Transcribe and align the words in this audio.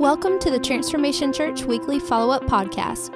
Welcome 0.00 0.38
to 0.38 0.50
the 0.50 0.58
Transformation 0.58 1.30
Church 1.30 1.64
Weekly 1.64 1.98
Follow 1.98 2.32
Up 2.32 2.44
Podcast. 2.44 3.14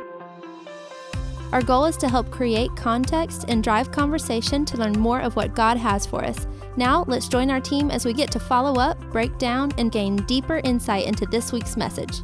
Our 1.51 1.63
goal 1.63 1.87
is 1.87 1.97
to 1.97 2.11
help 2.11 2.31
create 2.31 2.77
context 2.77 3.47
and 3.49 3.65
drive 3.65 3.91
conversation 3.91 4.67
to 4.67 4.77
learn 4.77 4.93
more 4.93 5.21
of 5.21 5.35
what 5.35 5.55
God 5.55 5.79
has 5.79 6.05
for 6.05 6.23
us. 6.23 6.47
Now, 6.77 7.05
let's 7.07 7.27
join 7.27 7.51
our 7.51 7.61
team 7.61 7.91
as 7.91 8.05
we 8.05 8.13
get 8.13 8.31
to 8.33 8.39
follow 8.39 8.79
up, 8.79 9.01
break 9.11 9.39
down, 9.39 9.73
and 9.79 9.91
gain 9.91 10.17
deeper 10.27 10.59
insight 10.59 11.07
into 11.07 11.25
this 11.25 11.53
week's 11.53 11.75
message. 11.79 12.21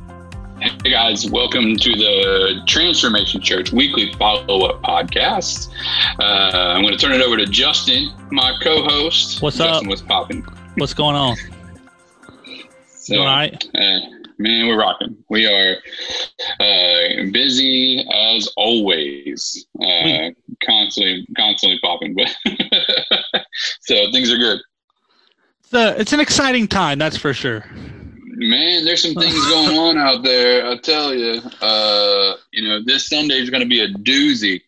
Hey 0.60 0.90
guys, 0.90 1.30
welcome 1.30 1.76
to 1.76 1.90
the 1.92 2.60
Transformation 2.66 3.40
Church 3.40 3.72
Weekly 3.72 4.12
Follow 4.18 4.66
Up 4.66 4.82
Podcast. 4.82 5.70
Uh, 6.18 6.74
I'm 6.76 6.82
going 6.82 6.94
to 6.94 7.00
turn 7.02 7.12
it 7.18 7.22
over 7.22 7.38
to 7.38 7.46
Justin, 7.46 8.10
my 8.30 8.52
co 8.62 8.82
host. 8.84 9.40
What's 9.40 9.56
Justin, 9.56 9.86
up? 9.86 9.88
What's 9.88 10.02
popping? 10.02 10.42
What's 10.76 10.92
going 10.92 11.16
on? 11.16 11.36
So, 13.02 13.14
You 13.14 13.20
all 13.20 13.26
right? 13.26 13.64
uh, 13.74 13.98
man, 14.40 14.66
we're 14.66 14.80
rocking. 14.80 15.16
We 15.28 15.46
are 15.46 15.76
uh, 16.58 17.30
busy 17.30 18.04
as 18.10 18.48
always. 18.56 19.66
Uh, 19.80 20.30
constantly, 20.64 21.26
constantly 21.36 21.78
popping. 21.80 22.14
But 22.14 22.34
so 23.82 24.10
things 24.10 24.32
are 24.32 24.38
good. 24.38 24.60
It's, 25.60 26.00
it's 26.00 26.12
an 26.12 26.20
exciting 26.20 26.66
time, 26.66 26.98
that's 26.98 27.16
for 27.16 27.32
sure. 27.34 27.64
Man, 28.42 28.84
there's 28.84 29.02
some 29.02 29.14
things 29.14 29.34
going 29.48 29.76
on 29.78 29.98
out 29.98 30.22
there. 30.24 30.66
I 30.66 30.78
tell 30.78 31.14
you, 31.14 31.42
uh, 31.60 32.36
you 32.52 32.66
know, 32.66 32.80
this 32.82 33.08
Sunday 33.08 33.34
is 33.34 33.50
going 33.50 33.62
to 33.62 33.68
be 33.68 33.80
a 33.80 33.88
doozy. 33.88 34.62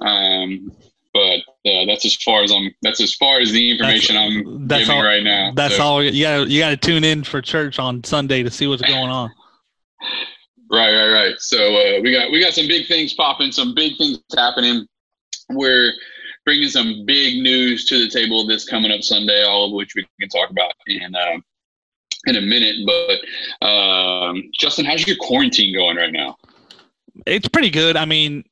Um, 0.00 0.70
but 1.14 1.40
uh, 1.66 1.84
that's 1.86 2.04
as 2.04 2.14
far 2.16 2.42
as 2.42 2.52
I'm. 2.52 2.70
That's 2.82 3.00
as 3.00 3.14
far 3.14 3.40
as 3.40 3.52
the 3.52 3.70
information 3.70 4.16
I'm 4.16 4.66
that's 4.68 4.82
giving 4.86 4.96
all- 4.96 5.04
right 5.04 5.22
now. 5.22 5.52
That's 5.54 5.76
So, 5.76 5.82
all. 5.82 6.02
You 6.02 6.22
got 6.24 6.48
you 6.48 6.60
got 6.60 6.70
to 6.70 6.76
tune 6.76 7.04
in 7.04 7.24
for 7.24 7.40
church 7.40 7.78
on 7.78 8.04
Sunday 8.04 8.42
to 8.42 8.50
see 8.50 8.66
what's 8.66 8.82
going 8.82 9.10
on. 9.10 9.30
Right, 10.70 10.92
right, 10.92 11.12
right. 11.12 11.34
So 11.38 11.58
uh, 11.76 12.00
we 12.02 12.12
got 12.12 12.30
we 12.30 12.40
got 12.40 12.52
some 12.54 12.66
big 12.68 12.86
things 12.86 13.14
popping, 13.14 13.52
some 13.52 13.74
big 13.74 13.96
things 13.96 14.18
happening. 14.36 14.86
We're 15.50 15.92
bringing 16.44 16.68
some 16.68 17.04
big 17.06 17.42
news 17.42 17.86
to 17.86 17.98
the 17.98 18.08
table 18.10 18.46
this 18.46 18.64
coming 18.68 18.90
up 18.90 19.02
Sunday, 19.02 19.42
all 19.44 19.66
of 19.66 19.72
which 19.72 19.94
we 19.94 20.06
can 20.20 20.28
talk 20.28 20.50
about 20.50 20.72
in 20.86 21.14
uh, 21.14 21.38
in 22.26 22.36
a 22.36 22.40
minute. 22.40 22.76
But 22.86 23.66
um, 23.66 24.50
Justin, 24.58 24.84
how's 24.84 25.06
your 25.06 25.16
quarantine 25.16 25.74
going 25.74 25.96
right 25.96 26.12
now? 26.12 26.36
It's 27.26 27.48
pretty 27.48 27.70
good. 27.70 27.96
I 27.96 28.04
mean, 28.06 28.44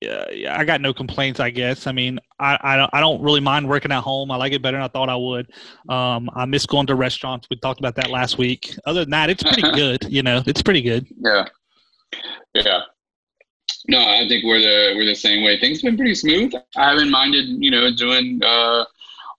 yeah, 0.00 0.24
yeah, 0.32 0.58
I 0.58 0.64
got 0.64 0.80
no 0.80 0.94
complaints. 0.94 1.40
I 1.40 1.50
guess. 1.50 1.86
I 1.86 1.92
mean, 1.92 2.18
I 2.38 2.58
I 2.60 2.76
don't, 2.76 2.90
I 2.94 3.00
don't 3.00 3.20
really 3.22 3.40
mind 3.40 3.68
working 3.68 3.92
at 3.92 4.02
home. 4.02 4.30
I 4.30 4.36
like 4.36 4.52
it 4.52 4.62
better 4.62 4.78
than 4.78 4.84
I 4.84 4.88
thought 4.88 5.08
I 5.08 5.16
would. 5.16 5.50
Um, 5.88 6.30
I 6.34 6.46
miss 6.46 6.64
going 6.64 6.86
to 6.86 6.94
restaurants. 6.94 7.48
We 7.50 7.56
talked 7.56 7.80
about 7.80 7.96
that 7.96 8.10
last 8.10 8.38
week. 8.38 8.74
Other 8.86 9.00
than 9.00 9.10
that, 9.10 9.28
it's 9.28 9.42
pretty 9.42 9.70
good. 9.72 10.04
You 10.08 10.22
know, 10.22 10.42
it's 10.46 10.62
pretty 10.62 10.80
good. 10.80 11.06
Yeah, 11.18 11.46
yeah. 12.54 12.80
No, 13.88 13.98
I 13.98 14.26
think 14.28 14.44
we're 14.44 14.60
the 14.60 14.94
we're 14.96 15.06
the 15.06 15.14
same 15.14 15.44
way. 15.44 15.58
Things 15.60 15.82
have 15.82 15.90
been 15.90 15.96
pretty 15.96 16.14
smooth. 16.14 16.52
I 16.76 16.90
haven't 16.90 17.10
minded, 17.10 17.46
you 17.62 17.70
know, 17.70 17.94
doing 17.94 18.40
uh, 18.42 18.84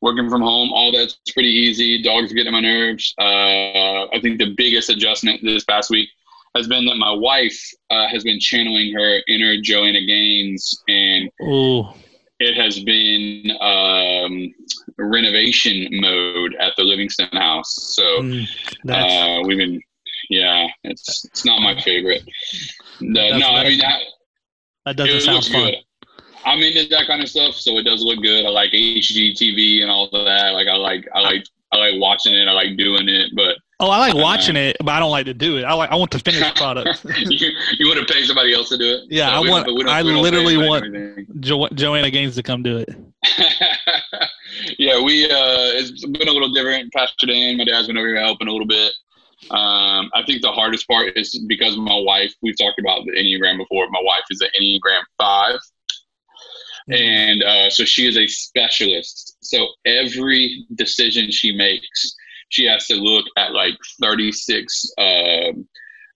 working 0.02 0.30
from 0.30 0.42
home. 0.42 0.72
All 0.74 0.92
that's 0.92 1.18
pretty 1.34 1.50
easy. 1.50 2.04
Dogs 2.04 2.34
getting 2.34 2.54
on 2.54 2.54
my 2.54 2.60
nerves. 2.60 3.16
Uh, 3.18 4.08
I 4.14 4.20
think 4.22 4.38
the 4.38 4.54
biggest 4.56 4.90
adjustment 4.90 5.42
this 5.44 5.64
past 5.64 5.90
week 5.90 6.10
has 6.56 6.68
been 6.68 6.86
that 6.86 6.98
my 6.98 7.12
wife 7.12 7.60
uh, 7.90 8.08
has 8.08 8.24
been 8.24 8.40
channeling 8.40 8.94
her 8.94 9.22
inner 9.28 9.56
Joanna 9.62 10.06
Gaines, 10.06 10.84
and 10.88 11.30
Oh, 11.42 11.96
it 12.40 12.58
has 12.58 12.80
been 12.84 13.52
um, 13.62 14.54
renovation 14.98 15.88
mode 15.92 16.56
at 16.60 16.74
the 16.76 16.84
Livingston 16.84 17.30
house. 17.34 17.96
So 17.96 18.04
mm, 18.22 18.48
uh, 18.90 19.44
we've 19.46 19.58
been, 19.58 19.82
yeah, 20.30 20.68
it's 20.84 21.26
it's 21.26 21.46
not 21.46 21.62
my 21.62 21.80
favorite. 21.80 22.24
No, 23.00 23.38
no, 23.38 23.48
I 23.48 23.64
mean 23.64 23.80
that, 23.80 24.02
that 24.86 24.98
doesn't 24.98 25.22
sound 25.22 25.46
fun. 25.46 25.66
good. 25.66 25.76
I'm 26.44 26.60
into 26.60 26.88
that 26.90 27.06
kind 27.06 27.22
of 27.22 27.30
stuff, 27.30 27.54
so 27.54 27.78
it 27.78 27.84
does 27.84 28.02
look 28.02 28.22
good. 28.22 28.46
I 28.46 28.50
like 28.50 28.72
HGTV 28.72 29.84
and 29.84 29.92
all 29.92 30.06
of 30.06 30.26
that. 30.26 30.54
Like 30.54 30.68
I 30.68 30.76
like 30.76 31.08
I 31.14 31.20
like 31.20 31.46
I 31.72 31.78
like 31.78 32.02
watching 32.02 32.34
it. 32.34 32.48
I 32.48 32.52
like 32.52 32.78
doing 32.78 33.08
it, 33.08 33.32
but 33.36 33.58
Oh, 33.82 33.90
I 33.90 33.98
like 33.98 34.14
Uh, 34.16 34.20
watching 34.20 34.56
it, 34.56 34.78
but 34.80 34.90
I 34.92 35.00
don't 35.00 35.10
like 35.12 35.26
to 35.26 35.34
do 35.34 35.58
it. 35.58 35.64
I 35.64 35.74
like 35.74 35.90
I 35.90 35.96
want 35.96 36.12
the 36.12 36.20
finished 36.20 36.56
product. 36.56 37.04
you, 37.18 37.50
you 37.80 37.88
want 37.88 38.06
to 38.08 38.14
pay 38.14 38.24
somebody 38.24 38.54
else 38.54 38.70
to 38.70 38.78
do 38.78 38.86
it? 38.96 39.02
Yeah, 39.10 39.30
I 39.30 39.40
want. 39.40 39.66
Don't, 39.66 39.90
I 39.90 40.04
don't 40.04 40.22
literally 40.22 40.56
want- 40.58 41.42
jo- 41.42 41.68
Joanna 41.74 42.12
Gaines 42.12 42.36
to 42.36 42.44
come 42.44 42.62
do 42.64 42.78
it. 42.78 42.90
yeah, 44.78 45.02
we 45.02 45.26
uh, 45.26 45.78
it's 45.80 46.06
been 46.06 46.28
a 46.28 46.32
little 46.32 46.54
different. 46.54 46.94
Pastor 46.94 47.26
Dan, 47.28 47.58
my 47.58 47.66
dad's 47.66 47.88
been 47.88 47.98
over 47.98 48.08
here 48.08 48.20
helping 48.22 48.48
a 48.48 48.52
little 48.52 48.68
bit. 48.68 48.92
Um, 49.50 50.12
I 50.14 50.22
think 50.28 50.44
the 50.44 50.52
hardest 50.52 50.88
part 50.88 51.18
is 51.18 51.44
because 51.48 51.76
my 51.76 51.98
wife. 51.98 52.34
We've 52.44 52.58
talked 52.58 52.80
about 52.80 53.04
the 53.06 53.12
Enneagram 53.14 53.58
before. 53.58 53.88
My 53.90 54.02
wife 54.04 54.24
is 54.30 54.42
an 54.42 54.50
Enneagram 54.62 55.02
five, 55.18 55.60
and 56.90 57.44
uh, 57.44 57.70
so 57.70 57.84
she 57.86 58.08
is 58.08 58.18
a 58.18 58.28
specialist. 58.28 59.38
So 59.42 59.68
every 59.86 60.66
decision 60.76 61.32
she 61.32 61.56
makes, 61.56 62.16
she 62.52 62.66
has 62.66 62.86
to 62.88 62.96
look 62.96 63.26
at 63.38 63.54
like 63.54 63.78
thirty 64.00 64.32
six. 64.32 64.86
Um, 64.98 65.68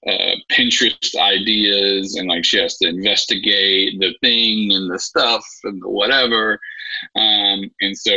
uh, 0.08 0.36
Pinterest 0.52 1.16
ideas 1.16 2.16
and 2.16 2.28
like 2.30 2.46
she 2.46 2.60
has 2.60 2.78
to 2.78 2.88
investigate 2.88 4.00
the 4.00 4.14
thing 4.22 4.72
and 4.72 4.92
the 4.92 5.00
stuff 5.00 5.44
and 5.64 5.82
the 5.82 5.90
whatever. 5.90 6.60
Um, 7.16 7.72
and 7.82 7.98
so 7.98 8.14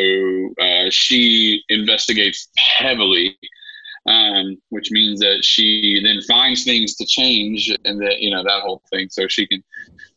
uh, 0.61 0.91
she 0.91 1.65
investigates 1.71 2.51
heavily, 2.59 3.39
um, 4.07 4.59
which 4.69 4.91
means 4.91 5.21
that 5.21 5.39
she 5.43 6.01
then 6.05 6.21
finds 6.29 6.65
things 6.65 6.95
to 6.97 7.07
change 7.07 7.75
and 7.87 7.99
that, 8.03 8.21
you 8.21 8.31
know, 8.31 8.45
that 8.45 8.61
whole 8.61 8.83
thing. 8.91 9.09
So 9.09 9.27
she 9.27 9.47
can, 9.47 9.65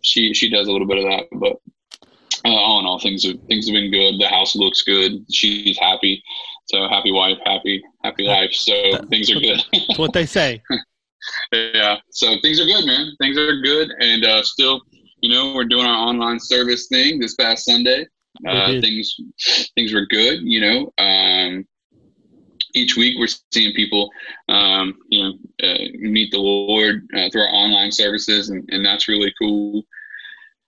she, 0.02 0.34
she 0.34 0.50
does 0.50 0.68
a 0.68 0.72
little 0.74 0.88
bit 0.88 0.98
of 0.98 1.06
that, 1.06 1.26
but 1.32 1.56
uh, 2.46 2.50
all 2.50 2.80
in 2.80 2.86
all, 2.86 3.00
things 3.00 3.26
have, 3.26 3.38
things 3.48 3.68
have 3.68 3.74
been 3.74 3.92
good. 3.92 4.20
The 4.20 4.28
house 4.28 4.56
looks 4.56 4.82
good. 4.84 5.26
She's 5.32 5.78
happy. 5.78 6.24
So 6.66 6.88
happy 6.88 7.12
wife, 7.12 7.38
happy, 7.46 7.84
happy 8.04 8.24
life. 8.24 8.52
So 8.54 8.74
things 9.10 9.30
are 9.30 9.40
good. 9.40 9.62
That's 9.74 10.00
what 10.00 10.14
they 10.14 10.26
say. 10.26 10.62
yeah 11.52 11.98
so 12.12 12.36
things 12.42 12.60
are 12.60 12.66
good 12.66 12.86
man 12.86 13.12
things 13.20 13.38
are 13.38 13.62
good 13.62 13.92
and 14.00 14.26
uh 14.26 14.42
still 14.44 14.82
you 15.22 15.30
know 15.30 15.54
we're 15.54 15.66
doing 15.66 15.86
our 15.86 16.08
online 16.08 16.40
service 16.40 16.88
thing 16.88 17.20
this 17.20 17.36
past 17.36 17.66
sunday 17.66 18.06
uh 18.48 18.68
things 18.82 19.16
things 19.76 19.94
were 19.94 20.06
good 20.08 20.40
you 20.42 20.60
know 20.60 20.92
um 20.98 21.66
each 22.74 22.96
week 22.96 23.18
we're 23.20 23.28
seeing 23.52 23.74
people 23.76 24.10
um 24.50 24.96
you 25.10 25.22
know 25.22 25.34
uh, 25.64 25.78
meet 26.00 26.32
the 26.32 26.40
lord 26.40 27.08
uh, 27.16 27.30
through 27.32 27.42
our 27.42 27.54
online 27.54 27.92
services 27.92 28.50
and, 28.50 28.68
and 28.72 28.86
that's 28.86 29.08
really 29.08 29.34
cool 29.40 29.84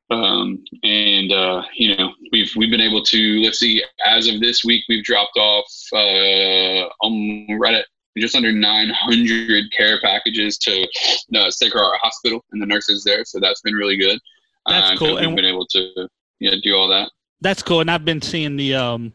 um 0.09 0.63
and 0.83 1.31
uh 1.31 1.61
you 1.75 1.95
know 1.95 2.11
we've 2.31 2.51
we've 2.57 2.69
been 2.69 2.81
able 2.81 3.01
to 3.03 3.39
let's 3.41 3.59
see 3.59 3.81
as 4.05 4.27
of 4.27 4.39
this 4.41 4.63
week 4.63 4.83
we've 4.89 5.03
dropped 5.03 5.37
off 5.37 5.65
uh 5.93 6.87
um, 7.05 7.47
right 7.59 7.73
at 7.75 7.85
just 8.17 8.35
under 8.35 8.51
900 8.51 9.71
care 9.71 9.99
packages 10.01 10.57
to 10.59 10.87
uh, 11.35 11.49
Sacred 11.49 11.79
Heart 11.81 11.97
Hospital 12.03 12.45
and 12.51 12.61
the 12.61 12.65
nurses 12.67 13.03
there. 13.03 13.25
So 13.25 13.39
that's 13.39 13.61
been 13.61 13.73
really 13.73 13.97
good. 13.97 14.19
That's 14.67 14.91
Uh, 14.91 14.95
cool. 14.97 15.15
We've 15.15 15.23
And- 15.29 15.35
been 15.35 15.45
able 15.45 15.65
to 15.71 16.07
yeah 16.39 16.51
do 16.61 16.75
all 16.75 16.87
that. 16.89 17.09
That's 17.41 17.63
cool. 17.63 17.79
And 17.81 17.89
I've 17.89 18.05
been 18.05 18.21
seeing 18.21 18.55
the 18.55 18.75
um 18.75 19.13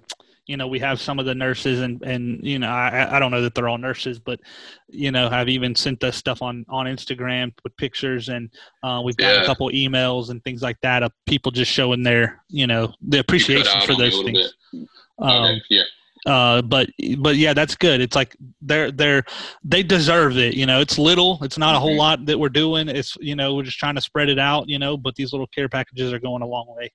you 0.49 0.57
know, 0.57 0.67
we 0.67 0.79
have 0.81 0.99
some 1.01 1.19
of 1.21 1.27
the 1.27 1.35
nurses 1.35 1.81
and 1.83 2.03
and 2.03 2.41
you 2.43 2.59
know, 2.59 2.69
I 2.71 3.17
I 3.17 3.19
don't 3.21 3.31
know 3.31 3.43
that 3.43 3.55
they're 3.55 3.69
all 3.69 3.79
nurses, 3.79 4.19
but 4.19 4.41
you 4.89 5.13
know, 5.13 5.29
have 5.29 5.49
even 5.49 5.75
sent 5.75 6.03
us 6.03 6.17
stuff 6.17 6.43
on 6.43 6.65
on 6.69 6.87
Instagram 6.87 7.53
with 7.63 7.77
pictures 7.77 8.31
and 8.31 8.51
uh, 8.83 9.01
we've 9.05 9.17
got 9.17 9.35
Yeah. 9.35 9.43
a 9.43 9.47
couple 9.47 9.69
emails 9.71 10.31
and 10.31 10.43
things 10.43 10.63
like 10.63 10.81
that 10.81 11.03
of 11.03 11.13
people 11.27 11.53
just 11.53 11.71
showing 11.71 12.03
their, 12.03 12.43
you 12.49 12.67
know, 12.67 12.93
the 13.03 13.19
appreciation 13.21 13.81
for 13.83 13.93
on 13.93 13.99
me 14.01 14.07
a 14.07 14.11
those 14.11 14.23
things. 14.23 14.55
Um, 15.21 15.31
okay. 15.45 15.61
Yeah. 15.71 15.83
uh 16.27 16.63
but 16.63 16.89
but 17.19 17.37
yeah 17.37 17.53
that's 17.55 17.77
good 17.77 18.01
it's 18.01 18.17
like 18.17 18.37
they're 18.61 18.91
they're 18.91 19.23
they 19.63 19.83
deserve 19.85 20.37
it 20.37 20.55
you 20.55 20.67
know 20.67 20.81
it's 20.81 20.99
little 20.99 21.39
it's 21.43 21.59
not 21.59 21.77
a 21.77 21.79
whole 21.79 21.95
Mhm. 21.95 21.99
lot 21.99 22.27
that 22.27 22.39
we're 22.39 22.49
doing 22.49 22.89
it's 22.89 23.17
you 23.21 23.37
know 23.37 23.55
we're 23.55 23.63
just 23.63 23.79
trying 23.79 23.95
to 23.95 24.01
spread 24.01 24.29
it 24.29 24.39
out 24.39 24.69
you 24.69 24.79
know 24.81 24.97
but 24.97 25.15
these 25.15 25.33
little 25.33 25.47
care 25.49 25.69
packages 25.69 26.13
are 26.13 26.19
going 26.19 26.43
a 26.43 26.47
long 26.47 26.67
way 26.77 26.91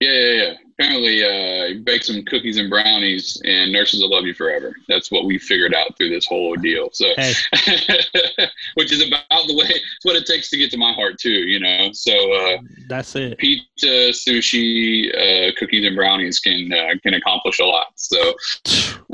Yeah, 0.00 0.12
yeah, 0.12 0.42
yeah. 0.42 0.54
Apparently, 0.78 1.24
uh, 1.24 1.64
you 1.68 1.80
bake 1.80 2.04
some 2.04 2.22
cookies 2.24 2.58
and 2.58 2.68
brownies, 2.68 3.40
and 3.46 3.72
nurses 3.72 4.02
will 4.02 4.10
love 4.10 4.26
you 4.26 4.34
forever. 4.34 4.76
That's 4.88 5.10
what 5.10 5.24
we 5.24 5.38
figured 5.38 5.72
out 5.72 5.96
through 5.96 6.10
this 6.10 6.26
whole 6.26 6.48
ordeal. 6.48 6.90
So, 6.92 7.06
hey 7.16 7.32
which 8.74 8.92
is 8.92 9.06
about 9.06 9.46
the 9.46 9.56
way 9.56 9.64
it's 9.68 10.04
what 10.04 10.16
it 10.16 10.26
takes 10.26 10.50
to 10.50 10.58
get 10.58 10.70
to 10.72 10.76
my 10.76 10.92
heart 10.92 11.18
too. 11.18 11.30
You 11.30 11.60
know. 11.60 11.92
So, 11.92 12.12
uh, 12.12 12.58
that's 12.88 13.16
it 13.16 13.38
pizza, 13.38 14.12
sushi, 14.12 15.08
uh, 15.14 15.52
cookies, 15.58 15.86
and 15.86 15.96
brownies 15.96 16.40
can 16.40 16.70
uh, 16.72 16.94
can 17.02 17.14
accomplish 17.14 17.58
a 17.58 17.64
lot. 17.64 17.86
So 17.96 18.34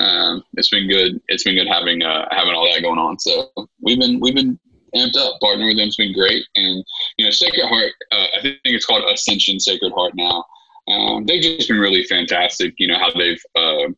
um, 0.00 0.42
it's 0.54 0.70
been 0.70 0.88
good. 0.88 1.20
It's 1.28 1.44
been 1.44 1.54
good 1.54 1.68
having 1.68 2.02
uh, 2.02 2.26
having 2.30 2.54
all 2.54 2.68
that 2.72 2.82
going 2.82 2.98
on. 2.98 3.18
So 3.18 3.50
we've 3.80 3.98
been 3.98 4.20
we've 4.20 4.34
been 4.34 4.58
amped 4.94 5.16
up. 5.16 5.38
Partnering 5.42 5.68
with 5.68 5.78
them's 5.78 5.96
been 5.96 6.12
great, 6.12 6.44
and 6.56 6.84
you 7.18 7.24
know, 7.24 7.30
Sacred 7.30 7.66
Heart. 7.66 7.92
Uh, 8.10 8.26
I 8.38 8.42
think 8.42 8.58
it's 8.64 8.86
called 8.86 9.04
Ascension 9.12 9.60
Sacred 9.60 9.92
Heart 9.92 10.14
now. 10.16 10.44
Um, 10.92 11.24
they've 11.26 11.42
just 11.42 11.68
been 11.68 11.80
really 11.80 12.04
fantastic. 12.04 12.74
You 12.78 12.88
know 12.88 12.98
how 12.98 13.10
they've 13.12 13.42
uh, 13.56 13.88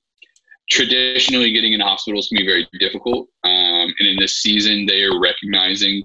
traditionally 0.70 1.52
getting 1.52 1.72
in 1.72 1.80
hospitals 1.80 2.28
can 2.28 2.38
be 2.38 2.46
very 2.46 2.68
difficult. 2.78 3.28
Um, 3.44 3.92
and 3.98 4.08
in 4.08 4.16
this 4.18 4.36
season, 4.36 4.86
they 4.86 5.02
are 5.02 5.20
recognizing 5.20 6.04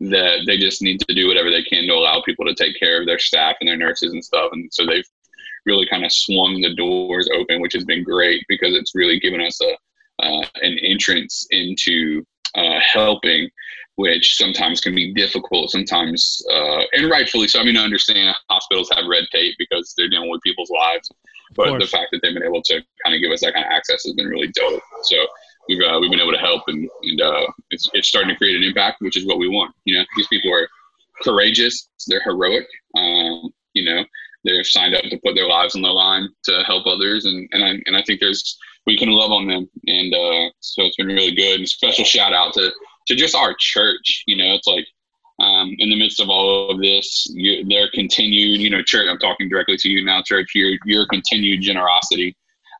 that 0.00 0.40
they 0.46 0.58
just 0.58 0.82
need 0.82 1.00
to 1.00 1.14
do 1.14 1.28
whatever 1.28 1.50
they 1.50 1.62
can 1.62 1.86
to 1.86 1.94
allow 1.94 2.22
people 2.22 2.44
to 2.46 2.54
take 2.54 2.78
care 2.78 3.00
of 3.00 3.06
their 3.06 3.20
staff 3.20 3.56
and 3.60 3.68
their 3.68 3.76
nurses 3.76 4.12
and 4.12 4.24
stuff. 4.24 4.50
And 4.52 4.68
so 4.72 4.84
they've 4.84 5.06
really 5.64 5.86
kind 5.86 6.04
of 6.04 6.12
swung 6.12 6.60
the 6.60 6.74
doors 6.74 7.28
open, 7.32 7.60
which 7.60 7.74
has 7.74 7.84
been 7.84 8.02
great 8.02 8.44
because 8.48 8.74
it's 8.74 8.94
really 8.94 9.20
given 9.20 9.40
us 9.40 9.60
a 9.60 9.76
uh, 10.22 10.44
an 10.62 10.78
entrance 10.82 11.46
into 11.50 12.24
uh, 12.54 12.78
helping, 12.80 13.48
which 13.96 14.36
sometimes 14.36 14.80
can 14.80 14.94
be 14.94 15.12
difficult. 15.12 15.70
Sometimes, 15.70 16.42
uh, 16.50 16.82
and 16.92 17.10
rightfully 17.10 17.48
so. 17.48 17.60
I 17.60 17.64
mean, 17.64 17.76
I 17.76 17.84
understand 17.84 18.34
hospitals 18.48 18.90
have 18.94 19.06
red 19.08 19.24
tape 19.32 19.54
because 19.58 19.94
they're 19.96 20.08
dealing 20.08 20.30
with 20.30 20.42
people's 20.42 20.70
lives, 20.70 21.10
but 21.54 21.78
the 21.78 21.86
fact 21.86 22.08
that 22.12 22.20
they've 22.22 22.34
been 22.34 22.44
able 22.44 22.62
to 22.62 22.82
kind 23.04 23.14
of 23.14 23.20
give 23.20 23.30
us 23.30 23.40
that 23.40 23.54
kind 23.54 23.66
of 23.66 23.72
access 23.72 24.04
has 24.04 24.14
been 24.14 24.26
really 24.26 24.48
dope. 24.48 24.82
So 25.04 25.26
we've 25.68 25.82
uh, 25.82 25.98
we've 26.00 26.10
been 26.10 26.20
able 26.20 26.32
to 26.32 26.38
help, 26.38 26.62
and 26.68 26.88
and 27.02 27.20
uh, 27.20 27.46
it's 27.70 27.88
it's 27.92 28.08
starting 28.08 28.30
to 28.30 28.36
create 28.36 28.56
an 28.56 28.62
impact, 28.62 29.00
which 29.00 29.16
is 29.16 29.26
what 29.26 29.38
we 29.38 29.48
want. 29.48 29.74
You 29.84 29.98
know, 29.98 30.04
these 30.16 30.28
people 30.28 30.52
are 30.52 30.68
courageous, 31.22 31.88
they're 32.06 32.22
heroic. 32.22 32.66
Um, 32.96 33.50
you 33.74 33.84
know, 33.84 34.04
they've 34.44 34.66
signed 34.66 34.94
up 34.94 35.04
to 35.04 35.20
put 35.24 35.34
their 35.34 35.48
lives 35.48 35.74
on 35.74 35.82
the 35.82 35.88
line 35.88 36.28
to 36.44 36.62
help 36.64 36.86
others, 36.86 37.26
and 37.26 37.48
and 37.52 37.64
I 37.64 37.68
and 37.86 37.96
I 37.96 38.02
think 38.02 38.20
there's 38.20 38.58
we 38.86 38.96
can 38.96 39.10
love 39.10 39.30
on 39.30 39.46
them, 39.46 39.68
and 39.86 40.14
uh, 40.14 40.50
so 40.60 40.84
it's 40.84 40.96
been 40.96 41.06
really 41.06 41.34
good. 41.34 41.60
And 41.60 41.68
special 41.68 42.04
shout 42.04 42.32
out 42.32 42.54
to 42.54 42.72
to 43.06 43.14
just 43.14 43.34
our 43.34 43.54
church. 43.58 44.24
You 44.26 44.36
know, 44.36 44.54
it's 44.54 44.66
like 44.66 44.86
um, 45.40 45.74
in 45.78 45.90
the 45.90 45.98
midst 45.98 46.20
of 46.20 46.28
all 46.28 46.70
of 46.70 46.80
this, 46.80 47.26
you, 47.34 47.64
their 47.66 47.88
continued, 47.92 48.60
you 48.60 48.70
know, 48.70 48.82
church. 48.82 49.08
I'm 49.10 49.18
talking 49.18 49.48
directly 49.48 49.76
to 49.78 49.88
you 49.88 50.04
now, 50.04 50.22
church. 50.22 50.52
Your 50.54 50.78
your 50.84 51.06
continued 51.06 51.62
generosity 51.62 52.36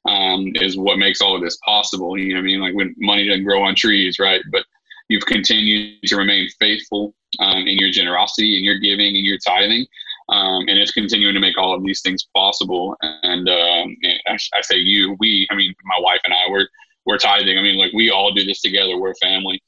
um, 0.08 0.52
is 0.56 0.76
what 0.76 0.98
makes 0.98 1.20
all 1.20 1.36
of 1.36 1.42
this 1.42 1.58
possible. 1.64 2.18
You 2.18 2.34
know, 2.34 2.40
I 2.40 2.42
mean, 2.42 2.60
like 2.60 2.74
when 2.74 2.94
money 2.98 3.26
doesn't 3.26 3.44
grow 3.44 3.62
on 3.62 3.74
trees, 3.74 4.18
right? 4.18 4.42
But 4.50 4.64
you've 5.08 5.26
continued 5.26 6.02
to 6.04 6.16
remain 6.16 6.48
faithful 6.58 7.14
um, 7.40 7.66
in 7.66 7.78
your 7.78 7.90
generosity 7.90 8.56
and 8.56 8.64
your 8.64 8.78
giving 8.78 9.14
and 9.16 9.24
your 9.24 9.38
tithing. 9.38 9.86
Um, 10.28 10.62
and 10.68 10.78
it's 10.78 10.92
continuing 10.92 11.34
to 11.34 11.40
make 11.40 11.58
all 11.58 11.74
of 11.74 11.84
these 11.84 12.00
things 12.00 12.26
possible. 12.34 12.96
And, 13.02 13.48
um, 13.48 13.96
and 14.02 14.18
I, 14.26 14.38
I, 14.54 14.60
say 14.62 14.76
you, 14.76 15.16
we, 15.18 15.46
I 15.50 15.54
mean, 15.54 15.74
my 15.84 15.96
wife 15.98 16.20
and 16.24 16.32
I, 16.32 16.50
we're, 16.50 16.66
we're 17.04 17.18
tithing. 17.18 17.58
I 17.58 17.62
mean, 17.62 17.76
like 17.76 17.92
we 17.92 18.10
all 18.10 18.32
do 18.32 18.44
this 18.44 18.60
together. 18.60 18.98
We're 18.98 19.14
family. 19.16 19.60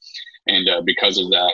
And 0.47 0.67
uh, 0.69 0.81
because 0.85 1.17
of 1.17 1.29
that, 1.29 1.53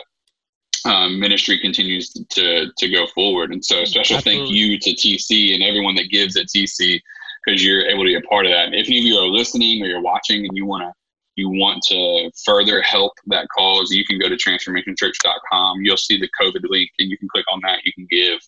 um, 0.84 1.20
ministry 1.20 1.58
continues 1.60 2.10
to, 2.10 2.72
to 2.76 2.88
go 2.88 3.06
forward. 3.08 3.52
And 3.52 3.64
so 3.64 3.82
a 3.82 3.86
special 3.86 4.16
Absolutely. 4.16 4.46
thank 4.46 4.56
you 4.56 4.78
to 4.78 4.90
TC 4.90 5.54
and 5.54 5.62
everyone 5.62 5.94
that 5.94 6.10
gives 6.10 6.36
at 6.36 6.46
TC 6.46 7.00
because 7.44 7.64
you're 7.64 7.86
able 7.86 8.02
to 8.02 8.08
be 8.08 8.14
a 8.16 8.20
part 8.22 8.46
of 8.46 8.52
that. 8.52 8.66
And 8.66 8.74
if 8.74 8.88
any 8.88 8.98
of 8.98 9.04
you 9.04 9.16
are 9.16 9.26
listening 9.26 9.82
or 9.82 9.86
you're 9.86 10.02
watching 10.02 10.44
and 10.46 10.56
you 10.56 10.66
want 10.66 10.82
to 10.82 10.92
you 11.36 11.48
want 11.48 11.82
to 11.88 12.30
further 12.44 12.82
help 12.82 13.14
that 13.26 13.48
cause, 13.56 13.90
you 13.90 14.04
can 14.04 14.18
go 14.18 14.28
to 14.28 14.36
transformationchurch.com. 14.36 15.80
You'll 15.80 15.96
see 15.96 16.20
the 16.20 16.28
COVID 16.38 16.60
link 16.64 16.90
and 16.98 17.10
you 17.10 17.16
can 17.16 17.26
click 17.28 17.46
on 17.50 17.60
that. 17.62 17.78
You 17.84 17.92
can 17.94 18.06
give. 18.10 18.38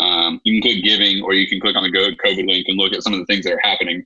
Um, 0.00 0.40
you 0.42 0.60
can 0.60 0.72
click 0.72 0.82
giving 0.82 1.22
or 1.22 1.34
you 1.34 1.46
can 1.46 1.60
click 1.60 1.76
on 1.76 1.84
the 1.84 1.90
go 1.90 2.08
COVID 2.24 2.48
link 2.48 2.66
and 2.66 2.76
look 2.78 2.92
at 2.94 3.04
some 3.04 3.12
of 3.12 3.20
the 3.20 3.26
things 3.26 3.44
that 3.44 3.52
are 3.52 3.60
happening 3.62 4.04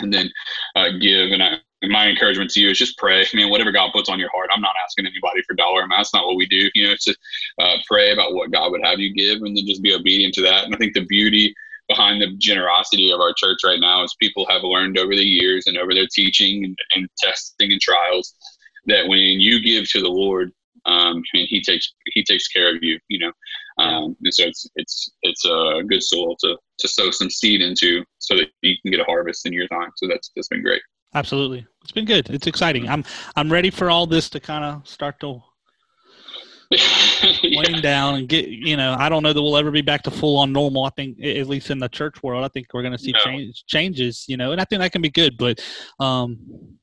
and 0.00 0.12
then 0.12 0.28
uh, 0.74 0.88
give. 1.00 1.30
And, 1.30 1.42
I, 1.42 1.58
and 1.82 1.92
my 1.92 2.08
encouragement 2.08 2.50
to 2.50 2.60
you 2.60 2.70
is 2.70 2.78
just 2.78 2.96
pray. 2.98 3.20
I 3.20 3.36
mean, 3.36 3.50
whatever 3.50 3.72
God 3.72 3.90
puts 3.92 4.08
on 4.08 4.18
your 4.18 4.30
heart, 4.30 4.50
I'm 4.52 4.62
not 4.62 4.74
asking 4.82 5.06
anybody 5.06 5.42
for 5.46 5.54
dollar 5.54 5.82
amounts. 5.82 6.10
That's 6.10 6.14
not 6.14 6.26
what 6.26 6.36
we 6.36 6.46
do. 6.46 6.70
You 6.74 6.86
know, 6.86 6.92
it's 6.92 7.04
just 7.04 7.18
uh, 7.58 7.76
pray 7.86 8.12
about 8.12 8.34
what 8.34 8.50
God 8.50 8.70
would 8.72 8.84
have 8.84 8.98
you 8.98 9.12
give 9.12 9.42
and 9.42 9.56
then 9.56 9.66
just 9.66 9.82
be 9.82 9.94
obedient 9.94 10.34
to 10.34 10.42
that. 10.42 10.64
And 10.64 10.74
I 10.74 10.78
think 10.78 10.94
the 10.94 11.04
beauty 11.04 11.54
behind 11.88 12.20
the 12.20 12.34
generosity 12.38 13.12
of 13.12 13.20
our 13.20 13.32
church 13.36 13.58
right 13.64 13.78
now 13.78 14.02
is 14.02 14.16
people 14.20 14.46
have 14.48 14.62
learned 14.62 14.98
over 14.98 15.14
the 15.14 15.24
years 15.24 15.66
and 15.66 15.76
over 15.78 15.94
their 15.94 16.08
teaching 16.12 16.64
and, 16.64 16.76
and 16.96 17.08
testing 17.18 17.70
and 17.70 17.80
trials 17.80 18.34
that 18.86 19.06
when 19.06 19.18
you 19.18 19.62
give 19.62 19.88
to 19.90 20.00
the 20.00 20.08
Lord, 20.08 20.52
um, 20.86 21.22
and 21.32 21.48
he 21.48 21.60
takes 21.60 21.92
he 22.14 22.22
takes 22.22 22.46
care 22.48 22.74
of 22.74 22.82
you, 22.82 22.98
you 23.08 23.18
know, 23.18 23.32
um, 23.78 24.16
and 24.22 24.32
so 24.32 24.44
it's 24.44 24.68
it's 24.76 25.10
it's 25.22 25.44
a 25.44 25.82
good 25.86 26.02
soil 26.02 26.36
to 26.40 26.56
to 26.78 26.88
sow 26.88 27.10
some 27.10 27.28
seed 27.28 27.60
into 27.60 28.04
so 28.18 28.36
that 28.36 28.48
you 28.62 28.76
can 28.82 28.92
get 28.92 29.00
a 29.00 29.04
harvest 29.04 29.46
in 29.46 29.52
your 29.52 29.66
time. 29.68 29.90
So 29.96 30.06
that's 30.06 30.30
that's 30.36 30.48
been 30.48 30.62
great. 30.62 30.82
Absolutely, 31.14 31.66
it's 31.82 31.92
been 31.92 32.04
good. 32.04 32.28
It's 32.30 32.46
exciting. 32.46 32.88
I'm 32.88 33.04
I'm 33.36 33.50
ready 33.50 33.70
for 33.70 33.90
all 33.90 34.06
this 34.06 34.28
to 34.30 34.40
kind 34.40 34.64
of 34.64 34.86
start 34.86 35.20
to 35.20 35.40
yeah. 37.42 37.80
down 37.80 38.16
and 38.16 38.28
get 38.28 38.48
you 38.48 38.76
know 38.76 38.96
i 38.98 39.08
don't 39.08 39.22
know 39.22 39.32
that 39.32 39.40
we'll 39.40 39.56
ever 39.56 39.70
be 39.70 39.82
back 39.82 40.02
to 40.02 40.10
full 40.10 40.36
on 40.36 40.52
normal 40.52 40.84
i 40.84 40.90
think 40.90 41.16
at 41.22 41.46
least 41.46 41.70
in 41.70 41.78
the 41.78 41.88
church 41.88 42.20
world 42.24 42.44
i 42.44 42.48
think 42.48 42.66
we're 42.74 42.82
going 42.82 42.96
to 42.96 42.98
see 42.98 43.12
no. 43.12 43.20
change, 43.20 43.64
changes 43.66 44.24
you 44.26 44.36
know 44.36 44.50
and 44.50 44.60
i 44.60 44.64
think 44.64 44.80
that 44.80 44.90
can 44.90 45.00
be 45.00 45.10
good 45.10 45.36
but 45.38 45.64
um 46.00 46.38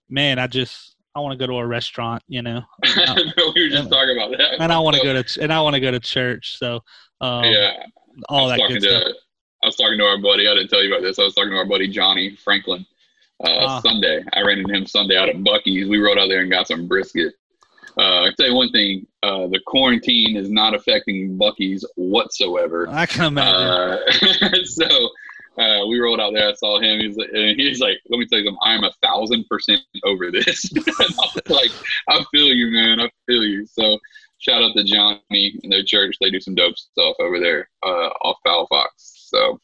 man 0.10 0.40
i 0.40 0.48
just 0.48 0.96
i 1.16 1.20
want 1.20 1.34
to 1.34 1.38
go 1.38 1.52
to 1.52 1.58
a 1.58 1.68
restaurant 1.68 2.24
you 2.28 2.42
know 2.42 2.62
we 2.82 3.64
were 3.64 3.70
just 3.70 3.84
and, 3.84 3.92
talking 3.92 4.16
about 4.16 4.32
that 4.38 4.62
and 4.62 4.72
i 4.72 4.80
want 4.80 4.96
to 4.96 5.02
so, 5.02 5.14
go 5.14 5.22
to 5.22 5.42
and 5.42 5.52
i 5.52 5.60
want 5.60 5.74
to 5.74 5.82
go 5.82 5.92
to 5.92 6.00
church 6.00 6.58
so 6.58 6.80
um, 7.20 7.44
yeah 7.44 7.74
all 8.30 8.48
that 8.48 8.60
good 8.70 8.82
to, 8.82 8.90
stuff 8.90 9.14
i 9.64 9.66
was 9.66 9.76
talking 9.76 9.98
to 9.98 10.06
our 10.06 10.18
buddy 10.18 10.48
i 10.48 10.54
didn't 10.54 10.70
tell 10.70 10.82
you 10.82 10.94
about 10.94 11.02
this 11.02 11.20
i 11.20 11.24
was 11.24 11.34
talking 11.36 11.52
to 11.52 11.58
our 11.58 11.68
buddy 11.68 11.90
johnny 11.90 12.38
franklin 12.38 12.86
uh, 13.44 13.48
uh, 13.48 13.82
Sunday. 13.82 14.24
I 14.34 14.42
ran 14.42 14.60
into 14.60 14.74
him 14.74 14.86
Sunday 14.86 15.18
out 15.18 15.30
at 15.30 15.36
Buc-ee's. 15.38 15.88
We 15.90 16.00
rode 16.00 16.18
out 16.18 16.30
there 16.30 16.42
and 16.42 16.52
got 16.52 16.68
some 16.68 16.88
brisket. 16.88 17.34
Uh, 17.98 18.24
I 18.24 18.30
tell 18.38 18.48
you 18.48 18.56
one 18.56 18.72
thing: 18.72 19.06
uh, 19.22 19.48
the 19.48 19.60
quarantine 19.68 20.36
is 20.36 20.50
not 20.50 20.74
affecting 20.74 21.38
Buc-ee's 21.38 21.86
whatsoever. 21.96 22.88
I 22.90 23.06
can 23.06 23.26
imagine. 23.26 24.00
Uh, 24.42 24.64
so 24.66 24.86
uh, 25.58 25.86
we 25.88 26.00
rolled 26.00 26.20
out 26.20 26.34
there. 26.34 26.50
I 26.50 26.54
saw 26.54 26.80
him. 26.80 27.00
He's 27.00 27.16
like, 27.18 27.30
he's 27.32 27.80
like, 27.80 28.00
let 28.10 28.18
me 28.18 28.26
tell 28.26 28.40
you 28.40 28.46
something. 28.46 28.60
I'm 28.64 28.84
a 28.84 28.92
thousand 29.04 29.46
percent 29.50 29.82
over 30.04 30.32
this. 30.32 30.72
like, 31.50 31.72
I 32.10 32.24
feel 32.32 32.48
you, 32.48 32.68
man. 32.68 33.00
I 33.00 33.10
feel 33.28 33.44
you. 33.44 33.66
So 33.68 34.00
shout 34.40 34.64
out 34.64 34.76
to 34.76 34.84
Johnny 34.84 35.60
and 35.64 35.72
their 35.72 35.84
church. 35.84 36.16
They 36.20 36.32
do 36.32 36.40
some 36.40 36.56
dope 36.56 36.78
stuff 36.78 37.16
over 37.20 37.40
there 37.40 37.70
uh, 37.84 38.10
off 38.24 38.38
Fowl 38.46 38.68
Fox. 38.68 39.28
So, 39.28 39.60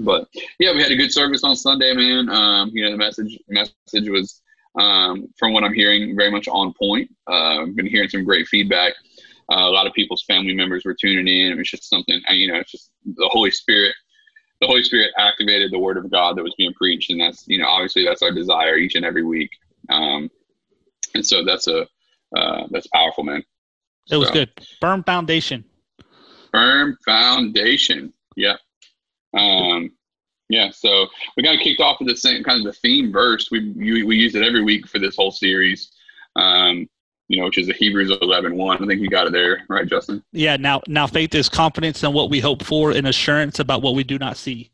but 0.00 0.28
yeah, 0.58 0.72
we 0.74 0.82
had 0.82 0.90
a 0.90 0.96
good 0.96 1.12
service 1.12 1.44
on 1.44 1.56
Sunday, 1.56 1.94
man. 1.94 2.28
Um, 2.28 2.70
you 2.72 2.84
know, 2.84 2.90
the 2.90 2.96
message 2.96 3.38
message 3.48 4.08
was 4.08 4.40
um, 4.78 5.28
from 5.38 5.52
what 5.52 5.64
I'm 5.64 5.74
hearing, 5.74 6.16
very 6.16 6.30
much 6.30 6.48
on 6.48 6.72
point. 6.78 7.10
Uh, 7.28 7.62
I've 7.62 7.76
been 7.76 7.86
hearing 7.86 8.08
some 8.08 8.24
great 8.24 8.46
feedback. 8.48 8.94
Uh, 9.50 9.68
a 9.68 9.70
lot 9.70 9.86
of 9.86 9.92
people's 9.94 10.24
family 10.24 10.54
members 10.54 10.84
were 10.84 10.94
tuning 10.94 11.26
in. 11.26 11.52
It 11.52 11.58
was 11.58 11.68
just 11.68 11.88
something, 11.88 12.20
you 12.30 12.52
know, 12.52 12.58
it's 12.60 12.70
just 12.70 12.90
the 13.04 13.28
Holy 13.32 13.50
Spirit. 13.50 13.94
The 14.60 14.66
Holy 14.66 14.82
Spirit 14.82 15.10
activated 15.18 15.72
the 15.72 15.78
Word 15.78 15.96
of 15.96 16.10
God 16.10 16.36
that 16.36 16.42
was 16.44 16.54
being 16.56 16.72
preached, 16.74 17.10
and 17.10 17.20
that's, 17.20 17.44
you 17.48 17.58
know, 17.58 17.66
obviously 17.66 18.04
that's 18.04 18.22
our 18.22 18.30
desire 18.30 18.76
each 18.76 18.94
and 18.94 19.04
every 19.04 19.24
week. 19.24 19.50
Um, 19.88 20.30
and 21.14 21.26
so 21.26 21.44
that's 21.44 21.66
a 21.66 21.86
uh, 22.36 22.66
that's 22.70 22.86
powerful, 22.88 23.24
man. 23.24 23.42
It 24.10 24.16
was 24.16 24.28
so, 24.28 24.34
good. 24.34 24.50
Firm 24.80 25.02
foundation. 25.02 25.64
Firm 26.52 26.96
foundation. 27.04 28.12
Yep. 28.36 28.60
Um, 29.34 29.92
yeah, 30.48 30.70
so 30.70 31.06
we 31.36 31.42
got 31.42 31.60
kicked 31.60 31.80
off 31.80 32.00
with 32.00 32.08
the 32.08 32.16
same 32.16 32.42
kind 32.42 32.58
of 32.58 32.64
the 32.64 32.78
theme 32.80 33.12
verse. 33.12 33.50
We 33.50 33.70
we, 33.70 34.02
we 34.02 34.16
use 34.16 34.34
it 34.34 34.42
every 34.42 34.62
week 34.62 34.88
for 34.88 34.98
this 34.98 35.16
whole 35.16 35.30
series. 35.30 35.92
Um, 36.36 36.88
you 37.30 37.38
know, 37.38 37.44
which 37.44 37.58
is 37.58 37.68
the 37.68 37.72
Hebrews 37.74 38.10
11, 38.20 38.56
1. 38.56 38.82
I 38.82 38.86
think 38.88 39.00
you 39.00 39.08
got 39.08 39.28
it 39.28 39.32
there, 39.32 39.62
right, 39.68 39.86
Justin? 39.86 40.20
Yeah. 40.32 40.56
Now, 40.56 40.82
now 40.88 41.06
faith 41.06 41.32
is 41.36 41.48
confidence 41.48 42.02
in 42.02 42.12
what 42.12 42.28
we 42.28 42.40
hope 42.40 42.64
for 42.64 42.90
and 42.90 43.06
assurance 43.06 43.60
about 43.60 43.82
what 43.82 43.94
we 43.94 44.02
do 44.02 44.18
not 44.18 44.36
see. 44.36 44.72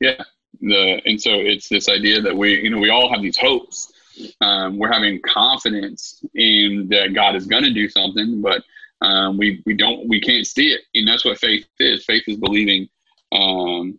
Yeah. 0.00 0.22
The, 0.60 1.02
and 1.04 1.20
so 1.20 1.32
it's 1.32 1.68
this 1.68 1.88
idea 1.88 2.22
that 2.22 2.36
we, 2.36 2.62
you 2.62 2.70
know, 2.70 2.78
we 2.78 2.90
all 2.90 3.12
have 3.12 3.22
these 3.22 3.36
hopes. 3.36 3.92
Um, 4.40 4.78
we're 4.78 4.92
having 4.92 5.20
confidence 5.22 6.24
in 6.36 6.86
that 6.90 7.12
God 7.12 7.34
is 7.34 7.46
going 7.46 7.64
to 7.64 7.74
do 7.74 7.88
something, 7.88 8.40
but 8.40 8.62
um, 9.00 9.36
we, 9.36 9.60
we 9.66 9.74
don't, 9.74 10.08
we 10.08 10.20
can't 10.20 10.46
see 10.46 10.68
it. 10.68 10.82
And 10.94 11.08
that's 11.08 11.24
what 11.24 11.38
faith 11.38 11.66
is. 11.80 12.04
Faith 12.04 12.22
is 12.28 12.36
believing, 12.36 12.88
um, 13.32 13.98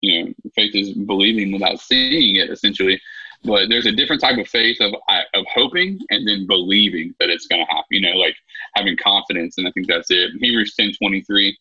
you 0.00 0.24
know, 0.24 0.32
faith 0.54 0.74
is 0.74 0.92
believing 0.92 1.52
without 1.52 1.80
seeing 1.80 2.36
it, 2.36 2.50
essentially. 2.50 3.00
But 3.44 3.68
there's 3.68 3.86
a 3.86 3.92
different 3.92 4.22
type 4.22 4.38
of 4.38 4.48
faith 4.48 4.78
of 4.80 4.94
of 5.34 5.44
hoping 5.52 6.00
and 6.10 6.26
then 6.26 6.46
believing 6.46 7.14
that 7.20 7.30
it's 7.30 7.46
going 7.46 7.64
to 7.64 7.72
happen. 7.72 7.86
You 7.90 8.00
know, 8.00 8.16
like 8.18 8.36
having 8.74 8.96
confidence, 8.96 9.58
and 9.58 9.66
I 9.66 9.70
think 9.72 9.86
that's 9.86 10.10
it. 10.10 10.32
Hebrews 10.40 10.74
ten 10.74 10.92
twenty 10.98 11.22
three 11.22 11.56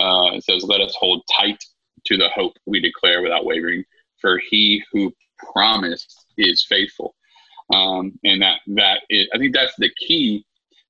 uh, 0.00 0.32
it 0.34 0.44
says, 0.44 0.64
"Let 0.64 0.80
us 0.80 0.94
hold 0.98 1.22
tight 1.36 1.62
to 2.06 2.16
the 2.16 2.28
hope 2.30 2.54
we 2.66 2.80
declare 2.80 3.22
without 3.22 3.44
wavering, 3.44 3.84
for 4.20 4.38
He 4.38 4.82
who 4.92 5.12
promised 5.52 6.26
is 6.36 6.64
faithful." 6.68 7.14
Um, 7.72 8.18
and 8.24 8.42
that 8.42 8.60
that 8.68 9.00
is, 9.08 9.28
I 9.34 9.38
think 9.38 9.54
that's 9.54 9.74
the 9.78 9.90
key 9.98 10.44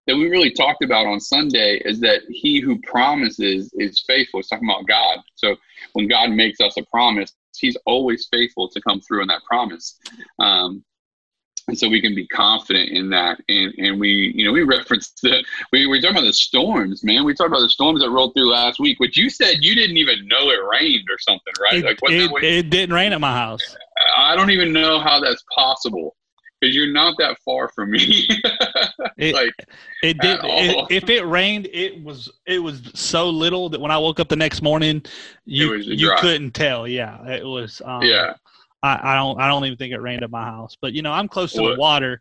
that 0.06 0.16
we 0.16 0.28
really 0.28 0.50
talked 0.50 0.84
about 0.84 1.06
on 1.06 1.20
Sunday 1.20 1.80
is 1.84 2.00
that 2.00 2.23
he 2.28 2.61
who 2.61 2.78
promises 2.82 3.73
is 3.75 4.04
faithful. 4.06 4.40
It's 4.40 4.49
talking 4.49 4.68
about 4.68 4.87
God. 4.87 5.18
So 5.34 5.56
when 5.94 6.08
God 6.08 6.30
makes 6.30 6.61
us 6.61 6.76
a 6.76 6.82
promise, 6.90 7.32
he's 7.56 7.76
always 7.87 8.28
faithful 8.30 8.68
to 8.68 8.80
come 8.82 9.00
through 9.00 9.23
on 9.23 9.28
that 9.28 9.42
promise. 9.44 9.99
Um, 10.38 10.84
and 11.66 11.78
so 11.78 11.88
we 11.88 12.02
can 12.02 12.14
be 12.14 12.26
confident 12.26 12.90
in 12.90 13.08
that. 13.11 13.38
And, 13.49 13.73
and 13.78 13.99
we, 13.99 14.34
you 14.37 14.44
know, 14.44 14.52
we 14.52 14.62
referenced 14.62 15.23
the, 15.23 15.42
we 15.73 15.87
were 15.87 15.99
talking 15.99 16.18
about 16.18 16.25
the 16.26 16.32
storms, 16.34 17.02
man. 17.02 17.25
We 17.25 17.32
talked 17.32 17.49
about 17.49 17.61
the 17.61 17.70
storms 17.70 18.02
that 18.02 18.11
rolled 18.11 18.34
through 18.34 18.50
last 18.50 18.78
week, 18.78 19.00
which 19.00 19.16
you 19.16 19.30
said 19.30 19.58
you 19.61 19.75
didn't 19.75 19.96
even 19.96 20.28
know 20.28 20.50
it 20.50 20.61
rained 20.70 21.08
or 21.11 21.18
something, 21.18 21.54
right? 21.62 21.76
It, 21.76 21.84
like, 21.84 21.99
it, 22.02 22.44
it 22.44 22.68
didn't 22.68 22.94
rain 22.94 23.14
at 23.14 23.20
my 23.20 23.32
house. 23.32 23.76
I 24.18 24.37
don't 24.37 24.50
even 24.50 24.75
know 24.75 25.00
how 25.00 25.20
that's 25.20 25.42
possible 25.54 26.14
because 26.64 26.75
you're 26.75 26.92
not 26.92 27.14
that 27.18 27.38
far 27.44 27.68
from 27.68 27.90
me. 27.90 28.26
it, 29.18 29.35
like 29.35 29.54
it 30.02 30.18
did. 30.18 30.40
It, 30.42 30.87
if 30.90 31.09
it 31.09 31.26
rained, 31.26 31.68
it 31.73 32.02
was 32.02 32.30
it 32.47 32.59
was 32.59 32.83
so 32.94 33.28
little 33.28 33.68
that 33.68 33.80
when 33.80 33.90
I 33.90 33.99
woke 33.99 34.21
up 34.21 34.28
the 34.28 34.37
next 34.37 34.62
morning, 34.62 35.02
you 35.44 35.75
you 35.75 36.14
couldn't 36.18 36.52
tell. 36.52 36.88
Yeah, 36.88 37.26
it 37.26 37.44
was. 37.44 37.83
Um, 37.85 38.02
yeah. 38.02 38.35
I, 38.83 39.14
I, 39.14 39.16
don't 39.16 39.40
I 39.40 39.49
don't 39.49 39.64
even 39.64 39.78
think 39.78 39.94
it 39.94 40.00
rained 40.00 40.23
at 40.23 40.30
my 40.30 40.44
house, 40.44 40.76
but 40.80 40.92
you 40.92 41.02
know 41.02 41.12
I'm 41.12 41.28
close 41.28 41.52
to 41.54 41.62
what? 41.62 41.75
the 41.75 41.80
water. 41.80 42.21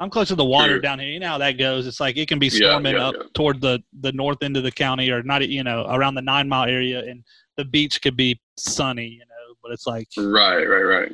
I'm 0.00 0.10
close 0.10 0.28
to 0.28 0.34
the 0.34 0.44
water 0.44 0.74
True. 0.74 0.80
down 0.80 0.98
here. 0.98 1.08
You 1.08 1.20
know 1.20 1.28
how 1.28 1.38
that 1.38 1.52
goes. 1.52 1.86
It's 1.86 2.00
like 2.00 2.16
it 2.16 2.28
can 2.28 2.38
be 2.38 2.50
storming 2.50 2.94
yeah, 2.94 3.00
yeah, 3.00 3.08
up 3.08 3.14
yeah. 3.16 3.22
toward 3.34 3.60
the 3.60 3.82
the 4.00 4.12
north 4.12 4.42
end 4.42 4.56
of 4.56 4.64
the 4.64 4.72
county, 4.72 5.10
or 5.10 5.22
not. 5.22 5.46
You 5.48 5.64
know, 5.64 5.86
around 5.88 6.14
the 6.14 6.22
nine 6.22 6.48
mile 6.48 6.68
area, 6.68 7.00
and 7.04 7.24
the 7.56 7.64
beach 7.64 8.02
could 8.02 8.16
be 8.16 8.40
sunny. 8.56 9.06
You 9.06 9.20
know, 9.20 9.54
but 9.62 9.72
it's 9.72 9.86
like 9.86 10.08
right, 10.18 10.64
right, 10.64 10.82
right. 10.82 11.12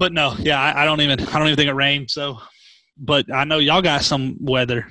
But 0.00 0.14
no, 0.14 0.34
yeah, 0.38 0.58
I, 0.58 0.82
I 0.82 0.84
don't 0.86 1.02
even 1.02 1.20
I 1.28 1.38
don't 1.38 1.46
even 1.46 1.56
think 1.56 1.68
it 1.68 1.74
rained. 1.74 2.10
So, 2.10 2.38
but 2.96 3.30
I 3.30 3.44
know 3.44 3.58
y'all 3.58 3.82
got 3.82 4.00
some 4.00 4.38
weather. 4.40 4.90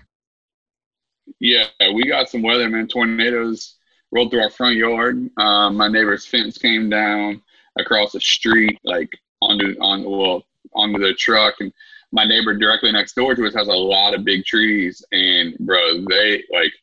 Yeah, 1.40 1.66
we 1.96 2.06
got 2.06 2.30
some 2.30 2.44
weather, 2.44 2.70
man. 2.70 2.88
Tornadoes 2.88 3.78
rolled 4.12 4.30
through 4.30 4.44
our 4.44 4.52
front 4.52 4.76
yard. 4.76 5.28
Um, 5.38 5.76
my 5.76 5.88
neighbor's 5.88 6.28
fence 6.28 6.60
came 6.60 6.92
down 6.92 7.42
across 7.80 8.12
the 8.12 8.20
street, 8.20 8.78
like 8.84 9.10
onto 9.42 9.76
on 9.82 10.04
well 10.04 10.44
onto 10.76 11.00
the 11.00 11.16
truck, 11.16 11.56
and 11.60 11.74
my 12.12 12.24
neighbor 12.24 12.54
directly 12.54 12.92
next 12.92 13.16
door 13.16 13.34
to 13.34 13.48
us 13.48 13.56
has 13.56 13.68
a 13.68 13.72
lot 13.72 14.14
of 14.14 14.24
big 14.24 14.46
trees, 14.46 15.04
and 15.12 15.58
bro, 15.58 16.06
they 16.08 16.44
like 16.54 16.74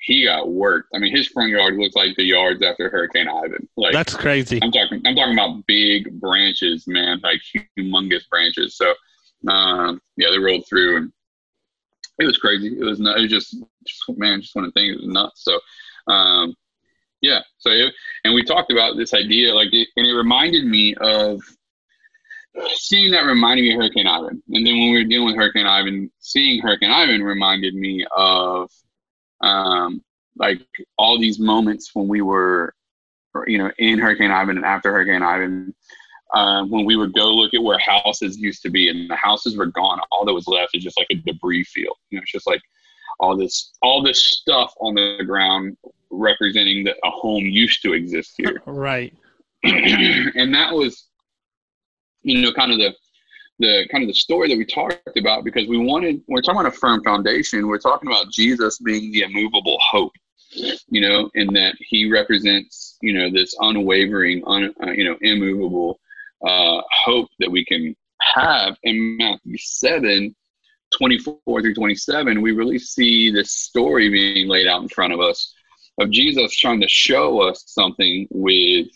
he 0.00 0.24
got 0.24 0.50
worked. 0.50 0.88
I 0.94 0.98
mean, 0.98 1.14
his 1.14 1.28
front 1.28 1.50
yard 1.50 1.76
looked 1.76 1.94
like 1.94 2.16
the 2.16 2.24
yards 2.24 2.62
after 2.62 2.88
Hurricane 2.88 3.28
Ivan. 3.28 3.68
Like 3.76 3.92
that's 3.92 4.14
crazy. 4.14 4.58
I'm 4.62 4.72
talking. 4.72 5.02
I'm 5.04 5.14
talking 5.14 5.34
about 5.34 5.66
big 5.66 6.18
branches, 6.18 6.86
man, 6.86 7.20
like 7.22 7.40
humongous 7.78 8.26
branches. 8.28 8.76
So, 8.76 8.94
um, 9.48 10.00
yeah, 10.16 10.28
they 10.30 10.38
rolled 10.38 10.66
through, 10.66 10.96
and 10.96 11.12
it 12.18 12.24
was 12.24 12.38
crazy. 12.38 12.78
It 12.78 12.82
was 12.82 12.98
not. 12.98 13.18
It 13.18 13.22
was 13.22 13.30
just, 13.30 13.56
just 13.86 14.02
man, 14.18 14.40
just 14.40 14.56
one 14.56 14.64
of 14.64 14.72
the 14.72 14.80
things. 14.80 14.94
It 14.94 15.06
was 15.06 15.14
nuts. 15.14 15.44
So, 15.44 15.60
um, 16.10 16.54
yeah. 17.20 17.40
So, 17.58 17.68
it, 17.70 17.92
and 18.24 18.34
we 18.34 18.42
talked 18.42 18.72
about 18.72 18.96
this 18.96 19.12
idea, 19.12 19.54
like, 19.54 19.68
it, 19.72 19.88
and 19.96 20.06
it 20.06 20.14
reminded 20.14 20.64
me 20.64 20.94
of 21.02 21.42
seeing 22.74 23.10
that 23.12 23.26
reminded 23.26 23.64
me 23.64 23.74
of 23.74 23.80
Hurricane 23.80 24.06
Ivan. 24.06 24.42
And 24.48 24.66
then 24.66 24.78
when 24.78 24.92
we 24.92 24.98
were 24.98 25.04
dealing 25.04 25.26
with 25.26 25.36
Hurricane 25.36 25.66
Ivan, 25.66 26.10
seeing 26.20 26.62
Hurricane 26.62 26.90
Ivan 26.90 27.22
reminded 27.22 27.74
me 27.74 28.06
of 28.16 28.70
um, 29.40 30.02
like 30.36 30.60
all 30.98 31.18
these 31.18 31.38
moments 31.38 31.90
when 31.94 32.08
we 32.08 32.22
were, 32.22 32.74
you 33.46 33.58
know, 33.58 33.70
in 33.78 33.98
Hurricane 33.98 34.30
Ivan 34.30 34.56
and 34.56 34.66
after 34.66 34.92
Hurricane 34.92 35.22
Ivan, 35.22 35.74
uh, 36.34 36.64
when 36.64 36.84
we 36.84 36.96
would 36.96 37.12
go 37.12 37.32
look 37.32 37.54
at 37.54 37.62
where 37.62 37.78
houses 37.78 38.38
used 38.38 38.62
to 38.62 38.70
be 38.70 38.88
and 38.88 39.10
the 39.10 39.16
houses 39.16 39.56
were 39.56 39.66
gone. 39.66 40.00
All 40.10 40.24
that 40.24 40.34
was 40.34 40.46
left 40.46 40.76
is 40.76 40.84
just 40.84 40.98
like 40.98 41.08
a 41.10 41.16
debris 41.16 41.64
field. 41.64 41.96
You 42.10 42.18
know, 42.18 42.22
it's 42.22 42.32
just 42.32 42.46
like 42.46 42.62
all 43.18 43.36
this, 43.36 43.72
all 43.82 44.02
this 44.02 44.24
stuff 44.24 44.72
on 44.80 44.94
the 44.94 45.24
ground 45.26 45.76
representing 46.10 46.84
that 46.84 46.96
a 47.04 47.10
home 47.10 47.44
used 47.44 47.82
to 47.82 47.92
exist 47.92 48.34
here. 48.36 48.62
Right. 48.66 49.12
and 49.64 50.54
that 50.54 50.72
was 50.72 51.10
you 52.22 52.42
know, 52.42 52.52
kind 52.52 52.72
of 52.72 52.78
the 52.78 52.94
the 53.60 53.86
kind 53.92 54.02
of 54.02 54.08
the 54.08 54.14
story 54.14 54.48
that 54.48 54.56
we 54.56 54.64
talked 54.64 55.16
about 55.16 55.44
because 55.44 55.68
we 55.68 55.78
wanted 55.78 56.22
we're 56.26 56.40
talking 56.40 56.60
about 56.60 56.74
a 56.74 56.76
firm 56.76 57.04
foundation. 57.04 57.68
We're 57.68 57.78
talking 57.78 58.08
about 58.08 58.30
Jesus 58.32 58.78
being 58.78 59.12
the 59.12 59.22
immovable 59.22 59.78
hope, 59.80 60.12
you 60.88 61.00
know, 61.00 61.30
and 61.34 61.54
that 61.54 61.76
he 61.78 62.10
represents 62.10 62.96
you 63.02 63.12
know 63.12 63.30
this 63.30 63.54
unwavering, 63.60 64.42
un, 64.46 64.74
uh, 64.82 64.90
you 64.90 65.04
know, 65.04 65.16
immovable 65.20 66.00
uh, 66.44 66.80
hope 67.04 67.28
that 67.38 67.50
we 67.50 67.64
can 67.64 67.94
have 68.34 68.76
in 68.82 69.16
Matthew 69.18 69.56
seven. 69.58 70.34
24 70.98 71.62
through 71.62 71.72
27, 71.72 72.42
we 72.42 72.50
really 72.50 72.76
see 72.76 73.30
this 73.30 73.52
story 73.52 74.08
being 74.08 74.48
laid 74.48 74.66
out 74.66 74.82
in 74.82 74.88
front 74.88 75.12
of 75.12 75.20
us 75.20 75.54
of 76.00 76.10
Jesus 76.10 76.56
trying 76.56 76.80
to 76.80 76.88
show 76.88 77.40
us 77.40 77.62
something 77.68 78.26
with 78.30 78.88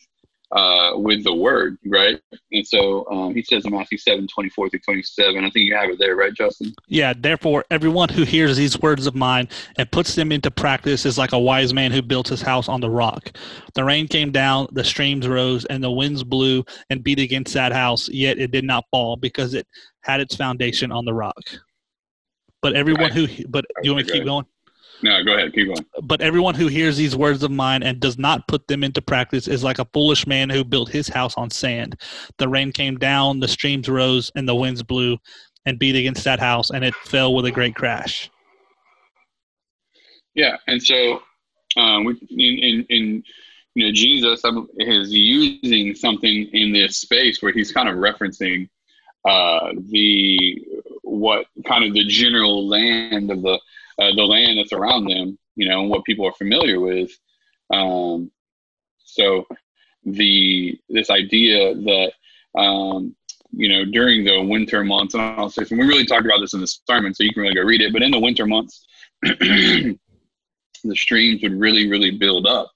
uh, 0.54 0.92
with 0.94 1.24
the 1.24 1.34
word, 1.34 1.76
right? 1.84 2.20
And 2.52 2.66
so 2.66 3.06
um, 3.10 3.34
he 3.34 3.42
says 3.42 3.64
in 3.64 3.72
Matthew 3.72 3.98
7 3.98 4.28
24 4.28 4.70
through 4.70 4.80
27. 4.80 5.36
I 5.36 5.50
think 5.50 5.56
you 5.56 5.74
have 5.74 5.90
it 5.90 5.98
there, 5.98 6.14
right, 6.14 6.32
Justin? 6.32 6.72
Yeah, 6.86 7.12
therefore, 7.16 7.64
everyone 7.70 8.08
who 8.08 8.22
hears 8.22 8.56
these 8.56 8.80
words 8.80 9.06
of 9.06 9.16
mine 9.16 9.48
and 9.78 9.90
puts 9.90 10.14
them 10.14 10.30
into 10.30 10.52
practice 10.52 11.04
is 11.04 11.18
like 11.18 11.32
a 11.32 11.38
wise 11.38 11.74
man 11.74 11.90
who 11.90 12.02
built 12.02 12.28
his 12.28 12.40
house 12.40 12.68
on 12.68 12.80
the 12.80 12.88
rock. 12.88 13.36
The 13.74 13.82
rain 13.82 14.06
came 14.06 14.30
down, 14.30 14.68
the 14.70 14.84
streams 14.84 15.26
rose, 15.26 15.64
and 15.64 15.82
the 15.82 15.90
winds 15.90 16.22
blew 16.22 16.64
and 16.88 17.02
beat 17.02 17.18
against 17.18 17.52
that 17.54 17.72
house, 17.72 18.08
yet 18.08 18.38
it 18.38 18.52
did 18.52 18.64
not 18.64 18.84
fall 18.92 19.16
because 19.16 19.54
it 19.54 19.66
had 20.02 20.20
its 20.20 20.36
foundation 20.36 20.92
on 20.92 21.04
the 21.04 21.14
rock. 21.14 21.42
But 22.62 22.74
everyone 22.74 23.10
right. 23.10 23.12
who, 23.12 23.44
but 23.48 23.64
do 23.82 23.88
you 23.88 23.94
want 23.94 24.06
me 24.06 24.12
to 24.12 24.18
keep 24.18 24.24
going? 24.24 24.46
No, 25.04 25.22
go 25.22 25.34
ahead. 25.34 25.52
Keep 25.52 25.66
going. 25.66 25.84
But 26.02 26.22
everyone 26.22 26.54
who 26.54 26.66
hears 26.66 26.96
these 26.96 27.14
words 27.14 27.42
of 27.42 27.50
mine 27.50 27.82
and 27.82 28.00
does 28.00 28.16
not 28.16 28.48
put 28.48 28.66
them 28.68 28.82
into 28.82 29.02
practice 29.02 29.46
is 29.46 29.62
like 29.62 29.78
a 29.78 29.84
foolish 29.92 30.26
man 30.26 30.48
who 30.48 30.64
built 30.64 30.88
his 30.88 31.08
house 31.08 31.36
on 31.36 31.50
sand. 31.50 32.00
The 32.38 32.48
rain 32.48 32.72
came 32.72 32.96
down, 32.96 33.38
the 33.38 33.46
streams 33.46 33.86
rose, 33.86 34.32
and 34.34 34.48
the 34.48 34.54
winds 34.54 34.82
blew 34.82 35.18
and 35.66 35.78
beat 35.78 35.94
against 35.94 36.24
that 36.24 36.40
house, 36.40 36.70
and 36.70 36.82
it 36.82 36.94
fell 36.94 37.34
with 37.34 37.44
a 37.44 37.50
great 37.50 37.74
crash. 37.74 38.30
Yeah, 40.34 40.56
and 40.68 40.82
so 40.82 41.20
um, 41.76 42.06
in, 42.30 42.38
in, 42.38 42.86
in 42.88 43.22
you 43.74 43.86
know 43.86 43.92
Jesus 43.92 44.40
is 44.78 45.12
using 45.12 45.94
something 45.94 46.48
in 46.54 46.72
this 46.72 46.96
space 46.96 47.42
where 47.42 47.52
he's 47.52 47.72
kind 47.72 47.90
of 47.90 47.96
referencing 47.96 48.70
uh, 49.26 49.68
the 49.90 50.64
what 51.02 51.44
kind 51.66 51.84
of 51.84 51.92
the 51.92 52.06
general 52.06 52.66
land 52.66 53.30
of 53.30 53.42
the 53.42 53.60
uh, 53.98 54.14
the 54.14 54.22
land 54.22 54.58
that's 54.58 54.72
around 54.72 55.06
them, 55.06 55.38
you 55.56 55.68
know, 55.68 55.80
and 55.80 55.90
what 55.90 56.04
people 56.04 56.26
are 56.26 56.32
familiar 56.32 56.80
with. 56.80 57.10
Um, 57.72 58.30
so 58.98 59.46
the 60.04 60.78
this 60.88 61.10
idea 61.10 61.74
that 61.74 62.12
um, 62.58 63.14
you 63.52 63.68
know 63.68 63.84
during 63.84 64.24
the 64.24 64.42
winter 64.42 64.84
months, 64.84 65.14
and 65.14 65.22
I'll 65.22 65.50
say, 65.50 65.64
we 65.70 65.78
really 65.78 66.06
talked 66.06 66.26
about 66.26 66.40
this 66.40 66.54
in 66.54 66.60
the 66.60 66.78
sermon, 66.88 67.14
so 67.14 67.24
you 67.24 67.32
can 67.32 67.42
really 67.42 67.54
go 67.54 67.62
read 67.62 67.80
it. 67.80 67.92
But 67.92 68.02
in 68.02 68.10
the 68.10 68.18
winter 68.18 68.46
months, 68.46 68.86
the 69.22 69.96
streams 70.94 71.42
would 71.42 71.58
really, 71.58 71.88
really 71.88 72.10
build 72.10 72.46
up. 72.46 72.70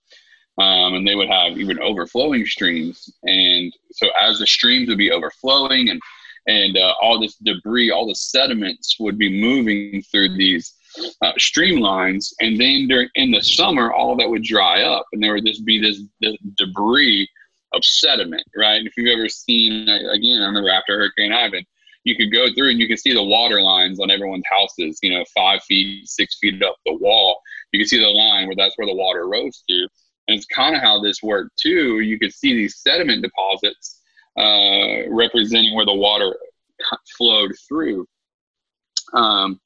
Um, 0.59 0.95
and 0.95 1.07
they 1.07 1.15
would 1.15 1.29
have 1.29 1.57
even 1.57 1.81
overflowing 1.81 2.45
streams. 2.45 3.09
And 3.23 3.73
so 3.93 4.09
as 4.21 4.41
the 4.41 4.47
streams 4.47 4.89
would 4.89 4.99
be 4.99 5.13
overflowing 5.13 5.89
and 5.89 6.01
and 6.49 6.79
uh, 6.79 6.95
all 7.01 7.21
this 7.21 7.37
debris, 7.37 7.91
all 7.91 8.09
the 8.09 8.15
sediments 8.15 8.97
would 8.99 9.19
be 9.19 9.41
moving 9.41 10.03
through 10.11 10.37
these 10.37 10.75
uh, 11.23 11.33
streamlines, 11.39 12.33
and 12.41 12.59
then 12.59 12.89
during 12.89 13.09
in 13.15 13.31
the 13.31 13.43
summer, 13.43 13.93
all 13.93 14.17
that 14.17 14.29
would 14.29 14.43
dry 14.43 14.83
up, 14.83 15.07
and 15.13 15.23
there 15.23 15.35
would 15.35 15.47
just 15.47 15.65
be 15.65 15.81
this, 15.81 16.03
this 16.21 16.37
debris 16.57 17.29
of 17.75 17.85
sediment, 17.85 18.45
right? 18.57 18.77
And 18.77 18.87
if 18.87 18.95
you've 18.97 19.17
ever 19.17 19.29
seen, 19.29 19.89
again, 19.89 20.43
I 20.43 20.47
remember 20.47 20.71
after 20.71 20.99
Hurricane 20.99 21.33
Ivan, 21.33 21.65
you 22.05 22.17
could 22.17 22.33
go 22.33 22.47
through 22.55 22.71
and 22.71 22.81
you 22.81 22.89
could 22.89 22.99
see 22.99 23.13
the 23.13 23.23
water 23.23 23.61
lines 23.61 24.01
on 24.01 24.11
everyone's 24.11 24.45
houses, 24.51 24.99
you 25.03 25.11
know, 25.11 25.25
five 25.35 25.63
feet, 25.65 26.09
six 26.09 26.39
feet 26.39 26.63
up 26.63 26.77
the 26.87 26.95
wall. 26.95 27.41
You 27.73 27.81
can 27.81 27.89
see 27.89 27.99
the 27.99 28.09
line 28.09 28.47
where 28.47 28.57
that's 28.57 28.77
where 28.79 28.87
the 28.87 28.95
water 28.95 29.29
rose 29.29 29.63
to. 29.69 29.89
And 30.29 30.37
it's 30.37 30.47
kind 30.47 30.75
of 30.75 30.83
how 30.83 31.01
this 31.01 31.23
worked 31.23 31.59
too. 31.59 32.01
You 32.01 32.19
could 32.19 32.33
see 32.33 32.55
these 32.55 32.79
sediment 32.79 33.23
deposits 33.23 34.01
uh, 34.39 35.09
representing 35.11 35.75
where 35.75 35.87
the 35.87 35.95
water 35.95 36.37
flowed 37.17 37.53
through. 37.67 38.07
Um, 39.13 39.61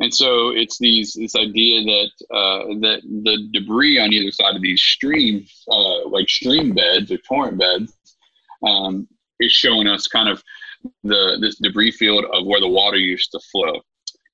and 0.00 0.12
so 0.12 0.50
it's 0.50 0.78
these 0.78 1.14
this 1.14 1.34
idea 1.34 1.82
that 1.82 2.10
uh, 2.34 2.64
that 2.80 3.00
the 3.02 3.48
debris 3.52 3.98
on 3.98 4.12
either 4.12 4.30
side 4.30 4.54
of 4.54 4.62
these 4.62 4.80
streams, 4.80 5.64
uh, 5.70 6.08
like 6.08 6.28
stream 6.28 6.74
beds 6.74 7.10
or 7.10 7.16
torrent 7.18 7.58
beds, 7.58 7.96
um, 8.66 9.08
is 9.40 9.52
showing 9.52 9.86
us 9.86 10.06
kind 10.06 10.28
of 10.28 10.42
the 11.02 11.38
this 11.40 11.56
debris 11.56 11.92
field 11.92 12.26
of 12.32 12.44
where 12.46 12.60
the 12.60 12.68
water 12.68 12.98
used 12.98 13.30
to 13.32 13.40
flow. 13.50 13.80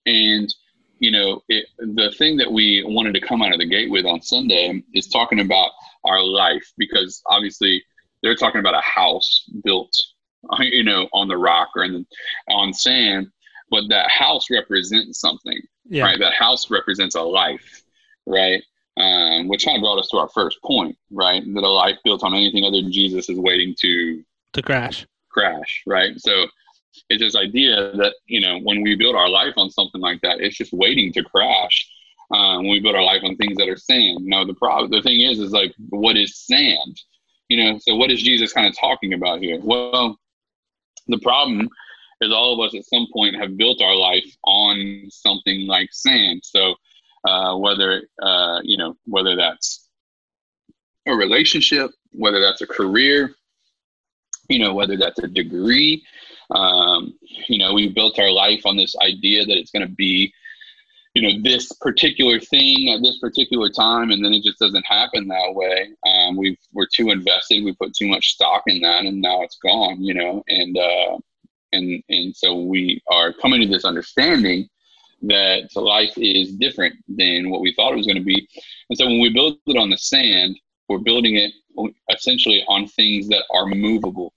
And 0.04 0.52
you 0.98 1.12
know, 1.12 1.42
it, 1.48 1.66
the 1.78 2.12
thing 2.18 2.36
that 2.38 2.50
we 2.50 2.82
wanted 2.84 3.14
to 3.14 3.20
come 3.20 3.42
out 3.42 3.52
of 3.52 3.58
the 3.58 3.66
gate 3.66 3.90
with 3.90 4.04
on 4.04 4.20
Sunday 4.20 4.82
is 4.94 5.08
talking 5.08 5.40
about 5.40 5.70
our 6.04 6.22
life 6.22 6.72
because 6.76 7.22
obviously 7.26 7.82
they're 8.22 8.36
talking 8.36 8.60
about 8.60 8.74
a 8.74 8.82
house 8.82 9.48
built, 9.64 9.92
you 10.58 10.82
know, 10.82 11.08
on 11.12 11.28
the 11.28 11.36
rock 11.36 11.68
or 11.76 11.84
in 11.84 11.92
the, 11.92 12.04
on 12.48 12.72
sand 12.72 13.28
but 13.72 13.88
that 13.88 14.08
house 14.10 14.50
represents 14.50 15.18
something, 15.18 15.58
yeah. 15.88 16.04
right? 16.04 16.18
That 16.20 16.34
house 16.34 16.70
represents 16.70 17.14
a 17.14 17.22
life, 17.22 17.82
right? 18.26 18.62
Um, 18.98 19.48
which 19.48 19.64
kind 19.64 19.78
of 19.78 19.80
brought 19.80 19.98
us 19.98 20.10
to 20.10 20.18
our 20.18 20.28
first 20.28 20.60
point, 20.62 20.94
right? 21.10 21.42
That 21.54 21.64
a 21.64 21.68
life 21.68 21.96
built 22.04 22.22
on 22.22 22.34
anything 22.34 22.64
other 22.64 22.82
than 22.82 22.92
Jesus 22.92 23.30
is 23.30 23.38
waiting 23.38 23.74
to 23.80 24.22
to 24.52 24.62
crash, 24.62 25.06
crash, 25.30 25.82
right? 25.86 26.12
So 26.20 26.44
it's 27.08 27.22
this 27.22 27.34
idea 27.34 27.92
that 27.96 28.14
you 28.26 28.42
know 28.42 28.58
when 28.58 28.82
we 28.82 28.94
build 28.94 29.16
our 29.16 29.30
life 29.30 29.54
on 29.56 29.70
something 29.70 30.02
like 30.02 30.20
that, 30.20 30.40
it's 30.40 30.56
just 30.56 30.74
waiting 30.74 31.10
to 31.14 31.24
crash. 31.24 31.88
Um, 32.30 32.58
when 32.64 32.72
we 32.72 32.80
build 32.80 32.94
our 32.94 33.02
life 33.02 33.22
on 33.24 33.36
things 33.36 33.56
that 33.56 33.68
are 33.68 33.76
sand, 33.76 34.18
no, 34.22 34.46
the 34.46 34.54
problem, 34.54 34.90
the 34.90 35.02
thing 35.02 35.20
is, 35.20 35.38
is 35.38 35.52
like, 35.52 35.74
what 35.88 36.16
is 36.18 36.38
sand? 36.38 37.00
You 37.48 37.64
know, 37.64 37.78
so 37.78 37.96
what 37.96 38.10
is 38.10 38.22
Jesus 38.22 38.52
kind 38.52 38.66
of 38.66 38.78
talking 38.78 39.14
about 39.14 39.40
here? 39.40 39.58
Well, 39.62 40.18
the 41.08 41.18
problem 41.18 41.68
is 42.22 42.32
all 42.32 42.54
of 42.54 42.66
us 42.66 42.74
at 42.74 42.84
some 42.86 43.06
point 43.12 43.36
have 43.36 43.56
built 43.56 43.82
our 43.82 43.96
life 43.96 44.36
on 44.44 45.06
something 45.10 45.66
like 45.66 45.88
sand. 45.92 46.42
So 46.44 46.74
uh, 47.24 47.56
whether 47.56 48.02
uh, 48.20 48.60
you 48.62 48.76
know 48.76 48.96
whether 49.04 49.36
that's 49.36 49.88
a 51.06 51.14
relationship, 51.14 51.90
whether 52.12 52.40
that's 52.40 52.62
a 52.62 52.66
career, 52.66 53.34
you 54.48 54.58
know 54.58 54.74
whether 54.74 54.96
that's 54.96 55.18
a 55.20 55.28
degree, 55.28 56.04
um, 56.50 57.14
you 57.48 57.58
know 57.58 57.72
we 57.72 57.88
built 57.88 58.18
our 58.18 58.30
life 58.30 58.62
on 58.66 58.76
this 58.76 58.94
idea 59.02 59.44
that 59.44 59.58
it's 59.58 59.70
going 59.70 59.86
to 59.86 59.94
be 59.94 60.32
you 61.14 61.22
know 61.22 61.42
this 61.42 61.70
particular 61.72 62.40
thing 62.40 62.90
at 62.90 63.02
this 63.02 63.18
particular 63.18 63.68
time 63.68 64.10
and 64.10 64.24
then 64.24 64.32
it 64.32 64.42
just 64.42 64.58
doesn't 64.58 64.86
happen 64.86 65.28
that 65.28 65.54
way 65.54 65.90
um, 66.06 66.36
we 66.36 66.56
we're 66.72 66.86
too 66.86 67.10
invested 67.10 67.62
we 67.62 67.74
put 67.74 67.94
too 67.94 68.08
much 68.08 68.32
stock 68.32 68.62
in 68.66 68.80
that 68.80 69.04
and 69.04 69.20
now 69.20 69.42
it's 69.42 69.58
gone 69.58 70.02
you 70.02 70.14
know 70.14 70.42
and 70.48 70.76
uh, 70.78 71.18
and 71.72 72.02
and 72.08 72.34
so 72.36 72.60
we 72.60 73.02
are 73.10 73.32
coming 73.32 73.60
to 73.60 73.66
this 73.66 73.84
understanding 73.84 74.68
that 75.22 75.68
life 75.76 76.12
is 76.16 76.52
different 76.52 76.94
than 77.08 77.48
what 77.48 77.60
we 77.60 77.72
thought 77.74 77.92
it 77.92 77.96
was 77.96 78.06
going 78.06 78.16
to 78.16 78.24
be. 78.24 78.48
And 78.90 78.98
so 78.98 79.06
when 79.06 79.20
we 79.20 79.32
build 79.32 79.56
it 79.66 79.76
on 79.76 79.90
the 79.90 79.96
sand 79.96 80.58
we're 80.88 80.98
building 80.98 81.36
it 81.36 81.52
essentially 82.10 82.62
on 82.68 82.86
things 82.86 83.28
that 83.28 83.44
are 83.54 83.66
movable. 83.66 84.32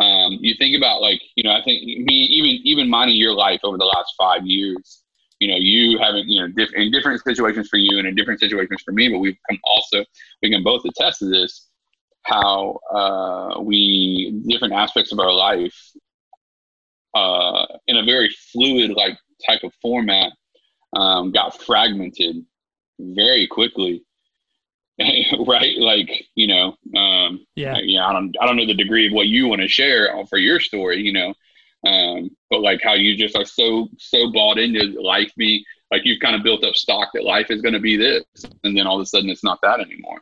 Um, 0.00 0.38
you 0.40 0.54
think 0.58 0.76
about 0.76 1.02
like 1.02 1.20
you 1.36 1.44
know 1.44 1.52
i 1.52 1.62
think 1.62 1.82
me 1.84 2.14
even 2.14 2.62
even 2.64 2.88
mine 2.88 3.10
in 3.10 3.16
your 3.16 3.34
life 3.34 3.60
over 3.62 3.76
the 3.76 3.84
last 3.84 4.14
five 4.18 4.46
years 4.46 5.02
you 5.42 5.48
know, 5.48 5.56
you 5.58 5.98
having, 5.98 6.28
you 6.28 6.40
know, 6.40 6.46
diff- 6.46 6.72
in 6.74 6.92
different 6.92 7.20
situations 7.20 7.66
for 7.68 7.76
you 7.76 7.98
and 7.98 8.06
in 8.06 8.14
different 8.14 8.38
situations 8.38 8.80
for 8.84 8.92
me, 8.92 9.08
but 9.08 9.18
we've 9.18 9.36
come 9.50 9.58
also, 9.64 10.04
we 10.40 10.50
can 10.50 10.62
both 10.62 10.84
attest 10.84 11.18
to 11.18 11.24
this, 11.24 11.66
how 12.22 12.78
uh, 12.94 13.60
we, 13.60 14.40
different 14.46 14.72
aspects 14.72 15.10
of 15.10 15.18
our 15.18 15.32
life 15.32 15.74
uh, 17.14 17.66
in 17.86 17.96
a 17.96 18.04
very 18.04 18.34
fluid, 18.52 18.92
like 18.92 19.16
type 19.46 19.60
of 19.64 19.72
format, 19.80 20.32
um, 20.94 21.32
got 21.32 21.60
fragmented 21.62 22.44
very 22.98 23.46
quickly. 23.46 24.04
right 25.48 25.78
like 25.78 26.26
you 26.34 26.46
know 26.46 26.76
um 26.94 27.44
yeah 27.56 27.78
yeah 27.82 28.06
i 28.06 28.12
don't 28.12 28.36
i 28.40 28.46
don't 28.46 28.56
know 28.56 28.66
the 28.66 28.74
degree 28.74 29.06
of 29.06 29.12
what 29.12 29.26
you 29.26 29.48
want 29.48 29.60
to 29.60 29.66
share 29.66 30.12
for 30.28 30.36
your 30.36 30.60
story 30.60 31.00
you 31.00 31.12
know 31.12 31.32
um, 31.84 32.30
but 32.50 32.60
like 32.60 32.80
how 32.82 32.92
you 32.92 33.16
just 33.16 33.34
are 33.34 33.44
so 33.46 33.88
so 33.98 34.30
bought 34.30 34.58
into 34.58 35.00
life 35.00 35.32
be 35.36 35.64
like 35.92 36.02
you've 36.04 36.20
kind 36.20 36.34
of 36.34 36.42
built 36.42 36.64
up 36.64 36.74
stock 36.74 37.10
that 37.12 37.22
life 37.22 37.50
is 37.50 37.60
going 37.60 37.74
to 37.74 37.80
be 37.80 37.96
this, 37.96 38.24
and 38.64 38.76
then 38.76 38.86
all 38.86 38.96
of 38.96 39.02
a 39.02 39.06
sudden 39.06 39.28
it's 39.28 39.44
not 39.44 39.58
that 39.62 39.78
anymore. 39.78 40.18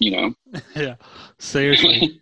You 0.00 0.10
know? 0.10 0.34
yeah, 0.74 0.96
seriously. 1.38 2.20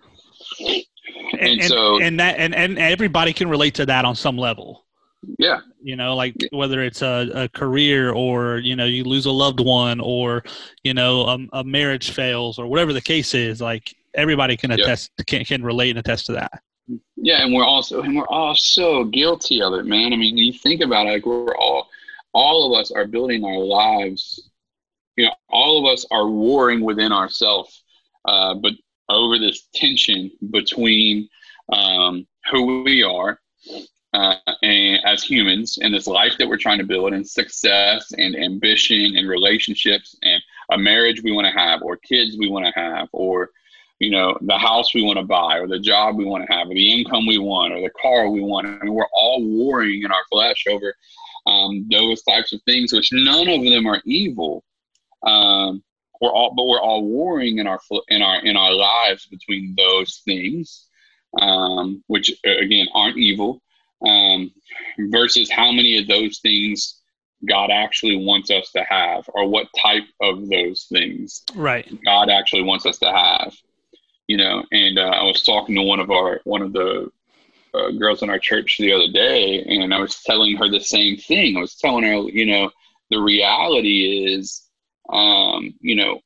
and, 1.32 1.60
and, 1.60 1.64
so 1.64 2.00
and 2.00 2.20
that 2.20 2.38
and 2.38 2.54
and 2.54 2.78
everybody 2.78 3.32
can 3.32 3.48
relate 3.48 3.74
to 3.74 3.86
that 3.86 4.04
on 4.04 4.14
some 4.14 4.36
level. 4.36 4.84
Yeah. 5.38 5.60
You 5.80 5.96
know, 5.96 6.16
like 6.16 6.34
whether 6.50 6.82
it's 6.82 7.02
a, 7.02 7.30
a 7.34 7.48
career 7.48 8.12
or, 8.12 8.58
you 8.58 8.74
know, 8.74 8.86
you 8.86 9.04
lose 9.04 9.26
a 9.26 9.30
loved 9.30 9.60
one 9.60 10.00
or, 10.00 10.42
you 10.82 10.94
know, 10.94 11.22
a, 11.26 11.60
a 11.60 11.64
marriage 11.64 12.10
fails 12.10 12.58
or 12.58 12.66
whatever 12.66 12.92
the 12.92 13.00
case 13.00 13.34
is, 13.34 13.60
like 13.60 13.94
everybody 14.14 14.56
can 14.56 14.72
attest, 14.72 15.12
yeah. 15.18 15.24
can, 15.24 15.44
can 15.44 15.62
relate 15.62 15.90
and 15.90 16.00
attest 16.00 16.26
to 16.26 16.32
that. 16.32 16.60
Yeah, 17.16 17.44
and 17.44 17.54
we're 17.54 17.64
also 17.64 18.02
and 18.02 18.16
we're 18.16 18.26
all 18.26 18.56
so 18.56 19.04
guilty 19.04 19.62
of 19.62 19.72
it, 19.74 19.86
man. 19.86 20.12
I 20.12 20.16
mean, 20.16 20.36
you 20.36 20.52
think 20.52 20.80
about 20.82 21.06
it, 21.06 21.10
like 21.10 21.26
we're 21.26 21.56
all 21.56 21.88
all 22.32 22.74
of 22.74 22.80
us 22.80 22.90
are 22.90 23.06
building 23.06 23.44
our 23.44 23.58
lives. 23.58 24.50
You 25.16 25.26
know, 25.26 25.32
all 25.48 25.78
of 25.78 25.92
us 25.92 26.04
are 26.10 26.26
warring 26.28 26.82
within 26.82 27.12
ourselves, 27.12 27.84
uh, 28.24 28.54
but 28.54 28.72
over 29.12 29.38
this 29.38 29.68
tension 29.74 30.30
between 30.50 31.28
um, 31.72 32.26
who 32.50 32.82
we 32.82 33.02
are 33.02 33.40
uh, 34.14 34.34
and 34.62 35.00
as 35.04 35.22
humans 35.22 35.78
and 35.80 35.94
this 35.94 36.06
life 36.06 36.34
that 36.38 36.48
we're 36.48 36.56
trying 36.56 36.78
to 36.78 36.84
build 36.84 37.12
and 37.12 37.26
success 37.26 38.12
and 38.18 38.36
ambition 38.36 39.16
and 39.16 39.28
relationships 39.28 40.16
and 40.22 40.42
a 40.70 40.78
marriage 40.78 41.22
we 41.22 41.32
want 41.32 41.46
to 41.46 41.52
have 41.52 41.82
or 41.82 41.96
kids 41.96 42.36
we 42.38 42.48
want 42.48 42.64
to 42.66 42.72
have 42.74 43.08
or 43.12 43.50
you 44.02 44.10
know, 44.10 44.36
the 44.40 44.58
house 44.58 44.94
we 44.94 45.02
want 45.02 45.16
to 45.16 45.24
buy 45.24 45.58
or 45.58 45.68
the 45.68 45.78
job 45.78 46.16
we 46.16 46.24
want 46.24 46.44
to 46.44 46.52
have 46.52 46.68
or 46.68 46.74
the 46.74 46.92
income 46.92 47.24
we 47.24 47.38
want 47.38 47.72
or 47.72 47.80
the 47.80 47.90
car 47.90 48.28
we 48.28 48.40
want. 48.40 48.66
I 48.66 48.84
mean, 48.84 48.94
we're 48.94 49.06
all 49.12 49.40
warring 49.44 50.02
in 50.02 50.10
our 50.10 50.24
flesh 50.28 50.64
over 50.68 50.92
um, 51.46 51.86
those 51.88 52.20
types 52.24 52.52
of 52.52 52.60
things, 52.64 52.92
which 52.92 53.12
none 53.12 53.48
of 53.48 53.62
them 53.62 53.86
are 53.86 54.02
evil. 54.04 54.64
Um, 55.22 55.84
we're 56.22 56.32
all, 56.32 56.54
but 56.54 56.66
we're 56.66 56.80
all 56.80 57.04
warring 57.04 57.58
in 57.58 57.66
our 57.66 57.80
in 58.08 58.22
our 58.22 58.42
in 58.44 58.56
our 58.56 58.72
lives 58.72 59.26
between 59.26 59.74
those 59.76 60.22
things, 60.24 60.86
um, 61.40 62.02
which 62.06 62.30
again 62.44 62.86
aren't 62.94 63.18
evil, 63.18 63.60
um, 64.06 64.50
versus 65.10 65.50
how 65.50 65.70
many 65.70 65.98
of 65.98 66.06
those 66.06 66.38
things 66.38 67.00
God 67.46 67.70
actually 67.70 68.24
wants 68.24 68.50
us 68.50 68.70
to 68.72 68.84
have, 68.84 69.28
or 69.34 69.48
what 69.48 69.66
type 69.82 70.04
of 70.20 70.48
those 70.48 70.86
things 70.90 71.44
right 71.54 71.86
God 72.04 72.30
actually 72.30 72.62
wants 72.62 72.86
us 72.86 72.98
to 72.98 73.12
have 73.12 73.52
you 74.28 74.38
know. 74.38 74.64
And 74.72 74.98
uh, 74.98 75.02
I 75.02 75.24
was 75.24 75.42
talking 75.42 75.74
to 75.74 75.82
one 75.82 76.00
of 76.00 76.10
our 76.10 76.40
one 76.44 76.62
of 76.62 76.72
the 76.72 77.10
uh, 77.74 77.90
girls 77.92 78.22
in 78.22 78.30
our 78.30 78.38
church 78.38 78.76
the 78.78 78.92
other 78.92 79.08
day, 79.08 79.62
and 79.62 79.92
I 79.92 79.98
was 79.98 80.22
telling 80.22 80.56
her 80.56 80.70
the 80.70 80.80
same 80.80 81.16
thing. 81.16 81.56
I 81.56 81.60
was 81.60 81.76
telling 81.76 82.04
her, 82.04 82.14
you 82.30 82.46
know, 82.46 82.70
the 83.10 83.18
reality 83.18 84.34
is, 84.34 84.62
um, 85.10 85.74
you 85.80 85.96
know, 85.96 86.20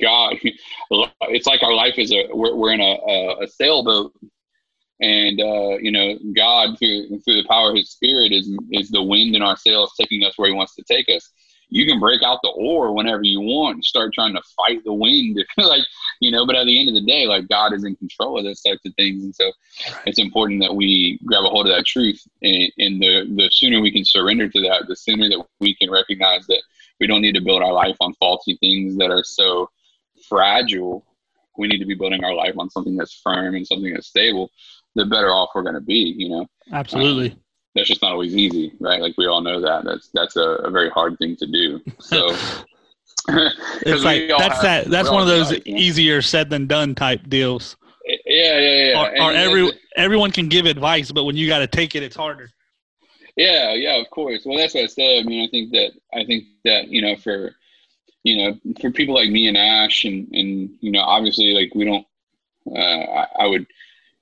God, 0.00 0.36
it's 0.90 1.46
like 1.46 1.62
our 1.62 1.74
life 1.74 1.98
is 1.98 2.12
a 2.12 2.28
we're, 2.32 2.54
we're 2.54 2.72
in 2.72 2.80
a, 2.80 2.84
a, 2.84 3.44
a 3.44 3.48
sailboat, 3.48 4.12
and 5.00 5.40
uh, 5.40 5.76
you 5.80 5.90
know, 5.90 6.18
God 6.34 6.78
through 6.78 7.20
through 7.20 7.42
the 7.42 7.48
power 7.48 7.70
of 7.70 7.76
His 7.76 7.90
Spirit 7.90 8.32
is 8.32 8.50
is 8.70 8.90
the 8.90 9.02
wind 9.02 9.34
in 9.34 9.42
our 9.42 9.56
sails 9.56 9.92
taking 9.98 10.24
us 10.24 10.34
where 10.36 10.48
He 10.48 10.54
wants 10.54 10.74
to 10.76 10.84
take 10.84 11.08
us 11.08 11.30
you 11.72 11.86
can 11.86 11.98
break 11.98 12.22
out 12.22 12.38
the 12.42 12.50
oar 12.50 12.92
whenever 12.92 13.22
you 13.22 13.40
want 13.40 13.76
and 13.76 13.84
start 13.84 14.12
trying 14.12 14.34
to 14.34 14.42
fight 14.56 14.84
the 14.84 14.92
wind. 14.92 15.42
Like 15.56 15.86
you 16.20 16.30
know 16.30 16.44
but 16.44 16.56
at 16.56 16.66
the 16.66 16.78
end 16.78 16.88
of 16.88 16.94
the 16.94 17.06
day 17.06 17.26
like 17.26 17.48
god 17.48 17.72
is 17.72 17.84
in 17.84 17.96
control 17.96 18.38
of 18.38 18.44
those 18.44 18.60
types 18.60 18.84
of 18.84 18.92
things. 18.96 19.24
And 19.24 19.34
so 19.34 19.50
it's 20.04 20.18
important 20.18 20.60
that 20.60 20.74
we 20.74 21.18
grab 21.24 21.44
a 21.44 21.48
hold 21.48 21.66
of 21.66 21.74
that 21.74 21.86
truth. 21.86 22.20
And, 22.42 22.70
and 22.78 23.00
the 23.00 23.32
the 23.36 23.48
sooner 23.52 23.80
we 23.80 23.92
can 23.92 24.04
surrender 24.04 24.48
to 24.48 24.60
that 24.62 24.86
the 24.88 24.96
sooner 24.96 25.28
that 25.28 25.44
we 25.60 25.74
can 25.74 25.90
recognize 25.90 26.46
that 26.46 26.62
we 27.00 27.06
don't 27.06 27.22
need 27.22 27.34
to 27.34 27.40
build 27.40 27.62
our 27.62 27.72
life 27.72 27.96
on 28.00 28.14
faulty 28.14 28.56
things 28.60 28.96
that 28.98 29.10
are 29.10 29.24
so 29.24 29.70
fragile. 30.28 31.04
We 31.56 31.68
need 31.68 31.78
to 31.78 31.86
be 31.86 31.94
building 31.94 32.24
our 32.24 32.34
life 32.34 32.54
on 32.58 32.70
something 32.70 32.96
that's 32.96 33.20
firm 33.22 33.54
and 33.54 33.66
something 33.66 33.92
that's 33.92 34.08
stable 34.08 34.50
the 34.94 35.06
better 35.06 35.28
off 35.28 35.50
we're 35.54 35.62
going 35.62 35.74
to 35.74 35.80
be 35.80 36.14
you 36.16 36.28
know? 36.28 36.46
Absolutely. 36.72 37.30
Um, 37.30 37.40
that's 37.74 37.88
just 37.88 38.02
not 38.02 38.12
always 38.12 38.36
easy, 38.36 38.72
right? 38.80 39.00
Like 39.00 39.14
we 39.16 39.26
all 39.26 39.40
know 39.40 39.60
that. 39.60 39.84
That's 39.84 40.08
that's 40.08 40.36
a, 40.36 40.42
a 40.42 40.70
very 40.70 40.90
hard 40.90 41.18
thing 41.18 41.36
to 41.36 41.46
do. 41.46 41.80
So 41.98 42.36
it's 43.28 44.04
like 44.04 44.28
that's 44.28 44.54
have, 44.54 44.62
that 44.62 44.90
that's 44.90 45.10
one 45.10 45.22
of 45.22 45.28
those 45.28 45.52
easier 45.64 46.20
said 46.22 46.50
than 46.50 46.66
done 46.66 46.94
type 46.94 47.28
deals. 47.28 47.76
Yeah, 48.04 48.58
yeah, 48.58 48.90
yeah. 48.90 49.00
Or, 49.00 49.30
or 49.30 49.32
every 49.32 49.72
everyone 49.96 50.32
can 50.32 50.48
give 50.48 50.66
advice, 50.66 51.12
but 51.12 51.24
when 51.24 51.36
you 51.36 51.46
got 51.46 51.60
to 51.60 51.68
take 51.68 51.94
it, 51.94 52.02
it's 52.02 52.16
harder. 52.16 52.50
Yeah, 53.36 53.74
yeah, 53.74 54.00
of 54.00 54.10
course. 54.10 54.42
Well, 54.44 54.58
that's 54.58 54.74
what 54.74 54.84
I 54.84 54.86
said. 54.88 55.20
I 55.20 55.22
mean, 55.22 55.46
I 55.46 55.50
think 55.50 55.70
that 55.70 55.92
I 56.12 56.24
think 56.24 56.44
that 56.64 56.88
you 56.88 57.00
know 57.00 57.16
for 57.16 57.54
you 58.24 58.38
know 58.38 58.58
for 58.80 58.90
people 58.90 59.14
like 59.14 59.30
me 59.30 59.46
and 59.46 59.56
Ash 59.56 60.04
and 60.04 60.28
and 60.32 60.70
you 60.80 60.90
know 60.90 61.00
obviously 61.00 61.52
like 61.52 61.74
we 61.74 61.84
don't. 61.84 62.06
Uh, 62.66 62.78
I, 62.78 63.26
I 63.40 63.46
would 63.46 63.66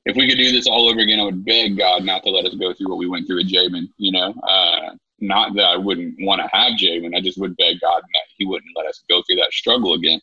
if 0.07 0.17
we 0.17 0.29
could 0.29 0.39
do 0.39 0.51
this 0.51 0.67
all 0.67 0.89
over 0.89 1.01
again, 1.01 1.21
I 1.21 1.25
would 1.25 1.45
beg 1.45 1.77
God 1.77 2.05
not 2.05 2.23
to 2.23 2.31
let 2.31 2.47
us 2.47 2.55
go 2.55 2.73
through 2.73 2.89
what 2.89 2.99
we 2.99 3.09
went 3.09 3.27
through 3.27 3.37
with 3.37 3.49
Jabin. 3.49 3.89
You 3.99 4.13
know, 4.13 4.33
uh, 4.43 4.95
not 5.21 5.55
that 5.55 5.65
I 5.65 5.77
wouldn't 5.77 6.17
want 6.21 6.41
to 6.41 6.49
have 6.57 6.79
Jabin, 6.79 7.15
I 7.15 7.21
just 7.21 7.39
would 7.39 7.57
beg 7.57 7.81
God 7.81 8.03
that 8.03 8.23
He 8.37 8.47
wouldn't 8.47 8.77
let 8.77 8.87
us 8.87 9.03
go 9.09 9.23
through 9.23 9.37
that 9.37 9.53
struggle 9.53 9.95
again. 9.95 10.21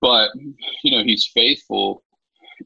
But 0.00 0.30
you 0.84 0.96
know, 0.96 1.02
He's 1.02 1.30
faithful 1.34 2.02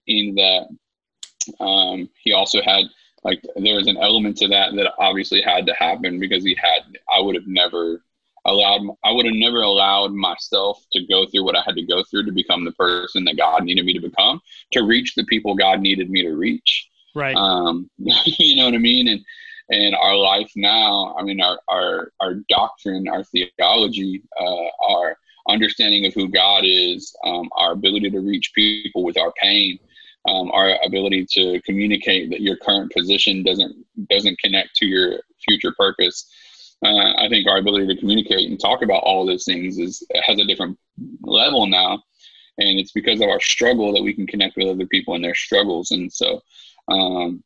in 0.07 0.35
that 0.35 1.64
um, 1.64 2.09
He 2.22 2.33
also 2.33 2.61
had 2.62 2.85
like 3.25 3.42
there 3.57 3.77
was 3.77 3.87
an 3.87 3.96
element 3.98 4.37
to 4.38 4.48
that 4.48 4.75
that 4.75 4.92
obviously 4.98 5.40
had 5.40 5.66
to 5.66 5.75
happen 5.75 6.20
because 6.20 6.44
He 6.44 6.57
had. 6.61 6.83
I 7.11 7.20
would 7.20 7.35
have 7.35 7.46
never 7.46 8.03
allowed 8.44 8.83
I 9.05 9.12
would 9.12 9.26
have 9.26 9.35
never 9.35 9.62
allowed 9.62 10.12
myself 10.12 10.85
to 10.92 11.07
go 11.07 11.26
through 11.26 11.44
what 11.44 11.57
I 11.57 11.62
had 11.64 11.76
to 11.76 11.87
go 11.87 12.02
through 12.05 12.26
to 12.26 12.33
become 12.33 12.64
the 12.64 12.72
person 12.72 13.24
that 13.24 13.37
God 13.37 13.64
needed 13.64 13.85
me 13.85 13.94
to 13.94 14.00
become 14.00 14.40
to 14.72 14.83
reach 14.83 15.14
the 15.14 15.24
people 15.24 15.55
God 15.55 15.81
needed 15.81 16.11
me 16.11 16.22
to 16.22 16.33
reach. 16.33 16.88
Right. 17.14 17.37
Um, 17.37 17.90
you 17.98 18.57
know 18.57 18.64
what 18.66 18.74
I 18.74 18.78
mean? 18.78 19.09
And 19.09 19.20
and 19.70 19.94
our 19.94 20.16
life 20.16 20.50
now, 20.57 21.14
I 21.18 21.22
mean 21.22 21.40
our 21.40 21.61
our 21.68 22.12
our 22.20 22.35
doctrine, 22.48 23.09
our 23.09 23.24
theology, 23.24 24.22
uh, 24.40 24.85
our 24.88 25.16
understanding 25.48 26.07
of 26.07 26.14
who 26.14 26.28
God 26.28 26.64
is, 26.64 27.14
um, 27.24 27.48
our 27.57 27.72
ability 27.72 28.11
to 28.11 28.20
reach 28.20 28.52
people 28.55 29.02
with 29.02 29.18
our 29.18 29.33
pain, 29.40 29.78
um, 30.28 30.50
our 30.52 30.76
ability 30.85 31.26
to 31.33 31.61
communicate 31.62 32.31
that 32.31 32.40
your 32.40 32.57
current 32.57 32.92
position 32.92 33.42
doesn't 33.42 33.76
doesn't 34.09 34.38
connect 34.40 34.74
to 34.76 34.87
your 34.87 35.20
future 35.44 35.72
purpose 35.76 36.28
uh, 36.83 37.14
I 37.18 37.29
think 37.29 37.49
our 37.49 37.59
ability 37.59 37.87
to 37.88 38.01
communicate 38.01 38.51
and 38.51 38.61
talk 38.61 38.83
about 38.83 39.03
all 39.05 39.25
those 39.27 39.45
things 39.45 39.79
is 39.79 40.07
has 40.27 40.38
a 40.38 40.45
different 40.45 40.79
level 41.23 41.66
now, 41.66 42.03
and 42.59 42.79
it's 42.79 42.92
because 42.92 43.21
of 43.21 43.29
our 43.29 43.40
struggle 43.40 43.92
that 43.92 44.03
we 44.03 44.14
can 44.14 44.27
connect 44.27 44.57
with 44.57 44.68
other 44.68 44.87
people 44.87 45.14
and 45.14 45.25
their 45.25 45.35
struggles. 45.35 45.90
And 45.90 46.12
so, 46.12 46.40
um, 46.88 47.42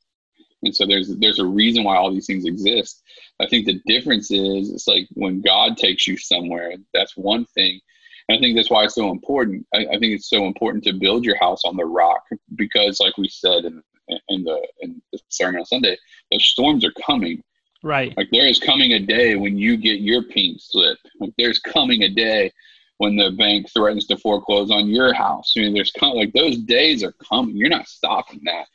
And 0.62 0.74
so 0.74 0.86
there's 0.86 1.08
there's 1.18 1.38
a 1.38 1.46
reason 1.46 1.84
why 1.84 1.96
all 1.96 2.10
these 2.12 2.26
things 2.26 2.46
exist. 2.46 3.02
I 3.40 3.46
think 3.46 3.66
the 3.66 3.80
difference 3.86 4.30
is 4.30 4.72
it's 4.72 4.88
like 4.88 5.06
when 5.12 5.42
God 5.42 5.76
takes 5.76 6.06
you 6.06 6.16
somewhere, 6.16 6.74
that's 6.94 7.16
one 7.16 7.44
thing. 7.46 7.80
And 8.28 8.38
I 8.38 8.40
think 8.40 8.56
that's 8.56 8.70
why 8.70 8.84
it's 8.84 8.94
so 8.94 9.10
important. 9.10 9.66
I, 9.74 9.80
I 9.92 9.98
think 9.98 10.14
it's 10.14 10.30
so 10.30 10.46
important 10.46 10.82
to 10.84 10.94
build 10.94 11.24
your 11.24 11.38
house 11.38 11.62
on 11.64 11.76
the 11.76 11.84
rock 11.84 12.22
because, 12.56 12.98
like 12.98 13.16
we 13.18 13.28
said 13.28 13.64
in, 13.64 13.82
in 14.28 14.44
the 14.44 14.66
in 14.80 15.00
the 15.12 15.20
sermon 15.28 15.60
on 15.60 15.66
Sunday, 15.66 15.96
the 16.30 16.38
storms 16.40 16.84
are 16.84 16.94
coming. 17.06 17.42
Right. 17.82 18.16
Like 18.16 18.28
there 18.30 18.46
is 18.46 18.58
coming 18.58 18.92
a 18.92 18.98
day 18.98 19.36
when 19.36 19.58
you 19.58 19.76
get 19.76 20.00
your 20.00 20.22
pink 20.22 20.58
slip. 20.60 20.98
Like 21.20 21.32
there's 21.38 21.58
coming 21.58 22.02
a 22.02 22.08
day 22.08 22.52
when 22.98 23.16
the 23.16 23.30
bank 23.30 23.68
threatens 23.72 24.06
to 24.06 24.16
foreclose 24.16 24.70
on 24.70 24.88
your 24.88 25.12
house. 25.12 25.52
I 25.56 25.60
mean, 25.60 25.74
there's 25.74 25.92
like 26.00 26.32
those 26.32 26.58
days 26.58 27.04
are 27.04 27.12
coming. 27.12 27.56
You're 27.56 27.68
not 27.68 27.86
stopping 27.86 28.40
that 28.44 28.66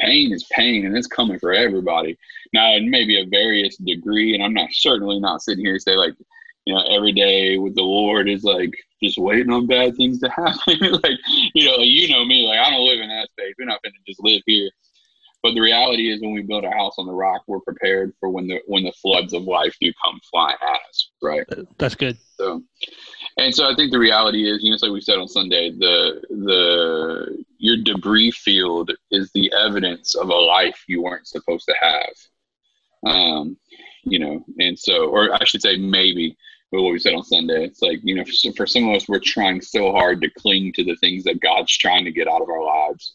pain 0.00 0.32
is 0.32 0.46
pain 0.50 0.86
and 0.86 0.96
it's 0.96 1.06
coming 1.06 1.38
for 1.38 1.52
everybody. 1.52 2.18
Now, 2.52 2.74
it 2.74 2.84
may 2.84 3.04
be 3.04 3.20
a 3.20 3.26
various 3.26 3.76
degree, 3.76 4.34
and 4.34 4.42
I'm 4.42 4.54
not 4.54 4.68
certainly 4.72 5.20
not 5.20 5.42
sitting 5.42 5.64
here 5.64 5.74
to 5.74 5.80
say 5.80 5.96
like, 5.96 6.14
you 6.64 6.74
know, 6.74 6.82
every 6.94 7.12
day 7.12 7.58
with 7.58 7.74
the 7.74 7.82
Lord 7.82 8.28
is 8.28 8.44
like 8.44 8.72
just 9.02 9.18
waiting 9.18 9.52
on 9.52 9.66
bad 9.66 9.96
things 9.96 10.18
to 10.20 10.28
happen. 10.36 11.00
like, 11.02 11.18
you 11.54 11.64
know, 11.64 11.78
you 11.78 12.08
know 12.08 12.24
me, 12.24 12.46
like 12.46 12.58
I 12.58 12.70
don't 12.70 12.86
live 12.86 13.00
in 13.00 13.08
that 13.08 13.28
space. 13.30 13.54
We're 13.58 13.66
not 13.66 13.82
going 13.82 13.92
to 13.92 14.10
just 14.10 14.22
live 14.22 14.42
here. 14.46 14.70
But 15.46 15.54
the 15.54 15.60
reality 15.60 16.10
is, 16.12 16.20
when 16.20 16.32
we 16.32 16.42
build 16.42 16.64
a 16.64 16.70
house 16.72 16.94
on 16.98 17.06
the 17.06 17.12
rock, 17.12 17.44
we're 17.46 17.60
prepared 17.60 18.12
for 18.18 18.28
when 18.28 18.48
the 18.48 18.58
when 18.66 18.82
the 18.82 18.90
floods 18.90 19.32
of 19.32 19.44
life 19.44 19.76
do 19.80 19.92
come 20.04 20.18
flying 20.28 20.56
at 20.60 20.80
us. 20.90 21.10
Right. 21.22 21.46
That's 21.78 21.94
good. 21.94 22.18
So, 22.36 22.64
and 23.36 23.54
so 23.54 23.70
I 23.70 23.76
think 23.76 23.92
the 23.92 23.98
reality 24.00 24.50
is, 24.50 24.58
you 24.60 24.70
know, 24.70 24.74
it's 24.74 24.82
like 24.82 24.90
we 24.90 25.00
said 25.00 25.18
on 25.18 25.28
Sunday, 25.28 25.70
the 25.70 26.20
the 26.30 27.44
your 27.58 27.76
debris 27.76 28.32
field 28.32 28.90
is 29.12 29.30
the 29.34 29.52
evidence 29.56 30.16
of 30.16 30.30
a 30.30 30.34
life 30.34 30.82
you 30.88 31.00
weren't 31.00 31.28
supposed 31.28 31.66
to 31.66 31.74
have. 31.80 33.12
Um, 33.14 33.56
you 34.02 34.18
know, 34.18 34.44
and 34.58 34.76
so, 34.76 35.10
or 35.10 35.32
I 35.32 35.44
should 35.44 35.62
say, 35.62 35.76
maybe 35.76 36.36
but 36.72 36.82
what 36.82 36.90
we 36.90 36.98
said 36.98 37.14
on 37.14 37.22
Sunday. 37.22 37.66
It's 37.66 37.82
like, 37.82 38.00
you 38.02 38.16
know, 38.16 38.24
for, 38.24 38.52
for 38.56 38.66
some 38.66 38.88
of 38.88 38.96
us, 38.96 39.08
we're 39.08 39.20
trying 39.20 39.60
so 39.60 39.92
hard 39.92 40.20
to 40.22 40.30
cling 40.30 40.72
to 40.72 40.82
the 40.82 40.96
things 40.96 41.22
that 41.22 41.40
God's 41.40 41.78
trying 41.78 42.04
to 42.04 42.10
get 42.10 42.26
out 42.26 42.42
of 42.42 42.48
our 42.48 42.64
lives. 42.64 43.14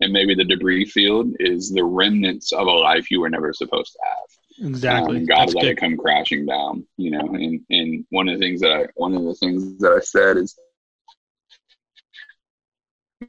And 0.00 0.12
maybe 0.12 0.34
the 0.34 0.44
debris 0.44 0.86
field 0.86 1.34
is 1.40 1.70
the 1.70 1.84
remnants 1.84 2.52
of 2.52 2.66
a 2.66 2.70
life 2.70 3.10
you 3.10 3.20
were 3.20 3.28
never 3.28 3.52
supposed 3.52 3.92
to 3.92 3.98
have. 4.08 4.68
Exactly. 4.70 5.18
Um, 5.18 5.26
God 5.26 5.54
let 5.54 5.66
it 5.66 5.76
come 5.76 5.96
crashing 5.96 6.46
down, 6.46 6.86
you 6.96 7.10
know. 7.10 7.20
And 7.20 7.60
and 7.70 8.04
one 8.10 8.28
of 8.28 8.38
the 8.38 8.44
things 8.44 8.60
that 8.60 8.72
I 8.72 8.86
one 8.94 9.14
of 9.14 9.24
the 9.24 9.34
things 9.34 9.78
that 9.78 9.92
I 9.92 10.00
said 10.00 10.36
is 10.36 10.58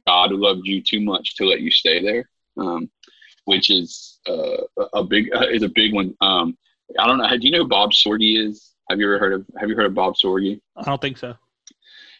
God 0.06 0.32
loved 0.32 0.62
you 0.64 0.82
too 0.82 1.00
much 1.00 1.36
to 1.36 1.44
let 1.44 1.60
you 1.60 1.70
stay 1.70 2.02
there, 2.02 2.28
um, 2.58 2.90
which 3.44 3.70
is 3.70 4.20
uh, 4.28 4.62
a 4.94 5.04
big 5.04 5.30
uh, 5.34 5.46
is 5.50 5.62
a 5.62 5.68
big 5.68 5.94
one. 5.94 6.14
Um, 6.20 6.56
I 6.98 7.06
don't 7.06 7.18
know. 7.18 7.28
Do 7.28 7.46
you 7.46 7.52
know 7.52 7.62
who 7.62 7.68
Bob 7.68 7.92
Sorge 7.92 8.48
is? 8.48 8.72
Have 8.90 8.98
you 8.98 9.06
ever 9.06 9.18
heard 9.18 9.32
of 9.32 9.46
Have 9.58 9.68
you 9.68 9.76
heard 9.76 9.86
of 9.86 9.94
Bob 9.94 10.14
Sorge? 10.22 10.60
I 10.76 10.82
don't 10.82 11.00
think 11.00 11.18
so. 11.18 11.34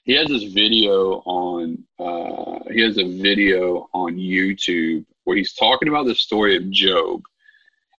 He 0.04 0.14
has 0.14 0.28
this 0.28 0.44
video 0.44 1.22
on 1.24 1.84
uh, 1.98 2.58
he 2.72 2.80
has 2.80 2.98
a 2.98 3.04
video 3.22 3.88
on 3.92 4.16
YouTube 4.16 5.04
where 5.24 5.36
he's 5.36 5.52
talking 5.52 5.88
about 5.88 6.06
the 6.06 6.14
story 6.14 6.56
of 6.56 6.70
Job. 6.70 7.22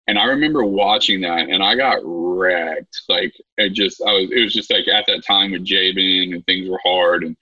And 0.07 0.19
I 0.19 0.25
remember 0.25 0.65
watching 0.65 1.21
that 1.21 1.47
and 1.47 1.63
I 1.63 1.75
got 1.75 1.99
wrecked. 2.03 3.03
Like 3.07 3.33
it 3.57 3.71
just 3.71 4.01
I 4.01 4.11
was 4.11 4.31
it 4.31 4.41
was 4.43 4.53
just 4.53 4.71
like 4.71 4.87
at 4.87 5.05
that 5.07 5.25
time 5.25 5.51
with 5.51 5.63
Jabin 5.63 6.33
and 6.33 6.45
things 6.45 6.69
were 6.69 6.79
hard 6.83 7.23
and 7.23 7.37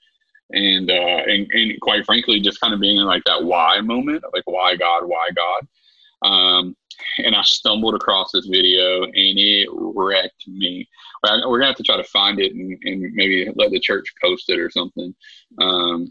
and 0.53 0.89
uh 0.89 1.23
and, 1.27 1.47
and 1.51 1.81
quite 1.81 2.05
frankly 2.05 2.39
just 2.39 2.59
kind 2.59 2.73
of 2.73 2.79
being 2.79 2.97
in 2.97 3.05
like 3.05 3.23
that 3.25 3.43
why 3.43 3.79
moment 3.81 4.23
like 4.33 4.43
why 4.45 4.75
god 4.75 5.05
why 5.05 5.29
god 5.35 6.27
um 6.27 6.75
and 7.17 7.35
i 7.35 7.41
stumbled 7.43 7.95
across 7.95 8.31
this 8.31 8.47
video 8.47 9.03
and 9.03 9.13
it 9.15 9.67
wrecked 9.71 10.47
me. 10.47 10.87
We're 11.23 11.59
gonna 11.59 11.67
have 11.67 11.75
to 11.77 11.83
try 11.83 11.97
to 11.97 12.03
find 12.03 12.39
it 12.39 12.53
and, 12.53 12.77
and 12.83 13.13
maybe 13.13 13.49
let 13.55 13.71
the 13.71 13.79
church 13.79 14.13
post 14.21 14.49
it 14.49 14.59
or 14.59 14.69
something 14.69 15.13
um 15.59 16.07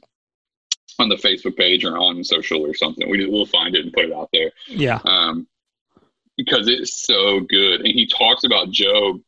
on 0.98 1.08
the 1.08 1.16
facebook 1.16 1.56
page 1.56 1.84
or 1.84 1.96
on 1.98 2.22
social 2.22 2.64
or 2.64 2.74
something. 2.74 3.08
We, 3.08 3.26
we'll 3.26 3.46
find 3.46 3.74
it 3.74 3.84
and 3.84 3.92
put 3.92 4.04
it 4.04 4.12
out 4.12 4.28
there. 4.32 4.50
Yeah. 4.68 5.00
um 5.04 5.46
because 6.36 6.68
it's 6.68 7.02
so 7.06 7.40
good. 7.40 7.80
And 7.80 7.88
he 7.88 8.06
talks 8.06 8.44
about 8.44 8.70
job 8.70 9.20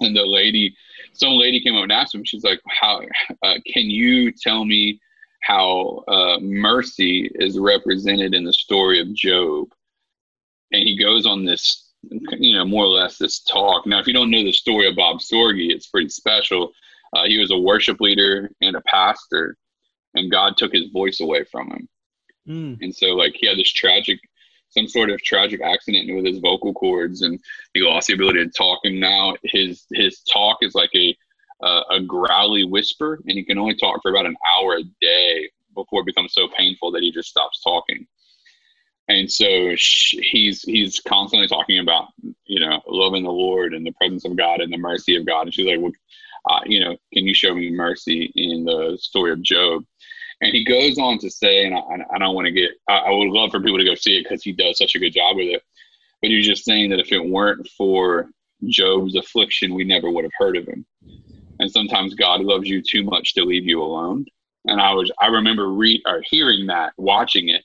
and 0.00 0.16
the 0.16 0.24
lady 0.24 0.74
some 1.12 1.32
lady 1.32 1.60
came 1.60 1.76
up 1.76 1.82
and 1.84 1.92
asked 1.92 2.14
him 2.14 2.24
she's 2.24 2.44
like 2.44 2.60
how 2.66 3.00
uh, 3.42 3.54
can 3.66 3.88
you 3.88 4.32
tell 4.32 4.64
me 4.64 5.00
how 5.42 6.02
uh, 6.08 6.38
mercy 6.40 7.30
is 7.34 7.58
represented 7.58 8.34
in 8.34 8.44
the 8.44 8.52
story 8.52 9.00
of 9.00 9.12
job 9.12 9.68
and 10.74 10.82
he 10.82 10.98
goes 10.98 11.26
on 11.26 11.44
this 11.44 11.92
you 12.38 12.54
know 12.54 12.64
more 12.64 12.84
or 12.84 12.88
less 12.88 13.16
this 13.16 13.40
talk. 13.40 13.86
Now 13.86 13.98
if 14.00 14.06
you 14.06 14.12
don't 14.12 14.30
know 14.30 14.44
the 14.44 14.52
story 14.52 14.88
of 14.88 14.96
bob 14.96 15.18
sorge 15.18 15.72
it's 15.72 15.88
pretty 15.88 16.08
special. 16.08 16.72
Uh, 17.12 17.26
he 17.26 17.38
was 17.38 17.52
a 17.52 17.56
worship 17.56 18.00
leader 18.00 18.50
and 18.60 18.76
a 18.76 18.82
pastor 18.82 19.56
and 20.14 20.30
god 20.30 20.56
took 20.56 20.72
his 20.72 20.90
voice 20.90 21.20
away 21.20 21.44
from 21.44 21.70
him. 21.70 21.88
Mm. 22.46 22.78
and 22.82 22.94
so 22.94 23.06
like 23.06 23.34
he 23.38 23.46
had 23.46 23.56
this 23.56 23.72
tragic 23.72 24.18
some 24.74 24.88
sort 24.88 25.10
of 25.10 25.22
tragic 25.22 25.60
accident 25.62 26.14
with 26.14 26.26
his 26.26 26.40
vocal 26.40 26.74
cords 26.74 27.22
and 27.22 27.38
he 27.72 27.80
lost 27.80 28.08
the 28.08 28.14
ability 28.14 28.44
to 28.44 28.50
talk. 28.50 28.80
And 28.84 29.00
now 29.00 29.34
his 29.44 29.86
his 29.92 30.20
talk 30.32 30.58
is 30.62 30.74
like 30.74 30.90
a 30.94 31.16
uh, 31.62 31.82
a 31.90 32.00
growly 32.00 32.64
whisper 32.64 33.20
and 33.26 33.38
he 33.38 33.44
can 33.44 33.58
only 33.58 33.76
talk 33.76 34.02
for 34.02 34.10
about 34.10 34.26
an 34.26 34.36
hour 34.46 34.76
a 34.76 34.82
day 35.00 35.48
before 35.74 36.00
it 36.00 36.06
becomes 36.06 36.34
so 36.34 36.48
painful 36.56 36.90
that 36.90 37.02
he 37.02 37.10
just 37.10 37.30
stops 37.30 37.62
talking 37.62 38.06
and 39.08 39.30
so 39.30 39.74
sh- 39.76 40.16
he's 40.22 40.62
he's 40.62 41.00
constantly 41.00 41.48
talking 41.48 41.78
about 41.78 42.08
you 42.46 42.60
know 42.60 42.80
loving 42.86 43.22
the 43.22 43.30
lord 43.30 43.74
and 43.74 43.86
the 43.86 43.92
presence 43.92 44.24
of 44.24 44.36
god 44.36 44.60
and 44.60 44.72
the 44.72 44.78
mercy 44.78 45.16
of 45.16 45.26
god 45.26 45.42
and 45.42 45.54
she's 45.54 45.66
like 45.66 45.80
well 45.80 45.92
uh, 46.48 46.60
you 46.66 46.80
know 46.80 46.96
can 47.12 47.26
you 47.26 47.34
show 47.34 47.54
me 47.54 47.70
mercy 47.70 48.32
in 48.34 48.64
the 48.64 48.96
story 49.00 49.32
of 49.32 49.42
job 49.42 49.82
and 50.40 50.52
he 50.52 50.64
goes 50.64 50.98
on 50.98 51.18
to 51.18 51.30
say, 51.30 51.64
and 51.64 51.74
I, 51.74 51.80
I 52.14 52.18
don't 52.18 52.34
want 52.34 52.46
to 52.46 52.52
get, 52.52 52.72
I, 52.88 52.98
I, 52.98 53.10
would 53.10 53.30
love 53.30 53.50
for 53.50 53.60
people 53.60 53.78
to 53.78 53.84
go 53.84 53.94
see 53.94 54.18
it 54.18 54.24
because 54.24 54.42
he 54.42 54.52
does 54.52 54.78
such 54.78 54.94
a 54.94 54.98
good 54.98 55.12
job 55.12 55.36
with 55.36 55.46
it. 55.46 55.62
But 56.20 56.30
he's 56.30 56.46
just 56.46 56.64
saying 56.64 56.90
that 56.90 57.00
if 57.00 57.12
it 57.12 57.24
weren't 57.24 57.68
for 57.76 58.30
Job's 58.66 59.16
affliction, 59.16 59.74
we 59.74 59.84
never 59.84 60.10
would 60.10 60.24
have 60.24 60.32
heard 60.36 60.56
of 60.56 60.66
him. 60.66 60.84
And 61.60 61.70
sometimes 61.70 62.14
God 62.14 62.40
loves 62.40 62.68
you 62.68 62.82
too 62.82 63.04
much 63.04 63.34
to 63.34 63.44
leave 63.44 63.64
you 63.64 63.82
alone. 63.82 64.26
And 64.66 64.80
I 64.80 64.92
was, 64.92 65.10
I 65.20 65.28
remember 65.28 65.72
re 65.72 66.02
or 66.06 66.22
hearing 66.28 66.66
that, 66.66 66.92
watching 66.96 67.48
it, 67.48 67.64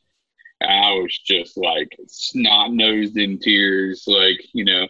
I 0.62 0.92
was 0.94 1.18
just 1.26 1.58
like 1.58 1.96
snot 2.08 2.74
nosed 2.74 3.18
in 3.18 3.40
tears, 3.40 4.04
like 4.08 4.40
you 4.54 4.66
know. 4.66 4.88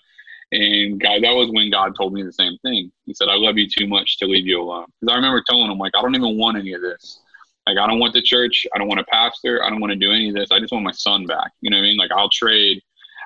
And 0.51 0.99
God, 0.99 1.23
that 1.23 1.35
was 1.35 1.51
when 1.51 1.69
God 1.69 1.95
told 1.95 2.13
me 2.13 2.23
the 2.23 2.33
same 2.33 2.57
thing. 2.63 2.91
He 3.05 3.13
said, 3.13 3.27
"I 3.27 3.35
love 3.35 3.57
you 3.57 3.69
too 3.69 3.87
much 3.87 4.17
to 4.17 4.25
leave 4.25 4.47
you 4.47 4.61
alone." 4.61 4.85
Because 4.99 5.13
I 5.13 5.15
remember 5.15 5.43
telling 5.47 5.71
him, 5.71 5.77
like, 5.77 5.93
I 5.95 6.01
don't 6.01 6.15
even 6.15 6.37
want 6.37 6.57
any 6.57 6.73
of 6.73 6.81
this. 6.81 7.21
Like, 7.67 7.77
I 7.77 7.85
don't 7.85 7.99
want 7.99 8.13
the 8.13 8.21
church. 8.21 8.65
I 8.73 8.79
don't 8.79 8.87
want 8.87 8.99
a 8.99 9.05
pastor. 9.05 9.63
I 9.63 9.69
don't 9.69 9.79
want 9.79 9.91
to 9.91 9.97
do 9.97 10.11
any 10.11 10.29
of 10.29 10.35
this. 10.35 10.49
I 10.51 10.59
just 10.59 10.73
want 10.73 10.85
my 10.85 10.91
son 10.91 11.27
back. 11.27 11.51
You 11.61 11.69
know 11.69 11.77
what 11.77 11.83
I 11.83 11.87
mean? 11.87 11.97
Like, 11.97 12.11
I'll 12.11 12.29
trade. 12.29 12.81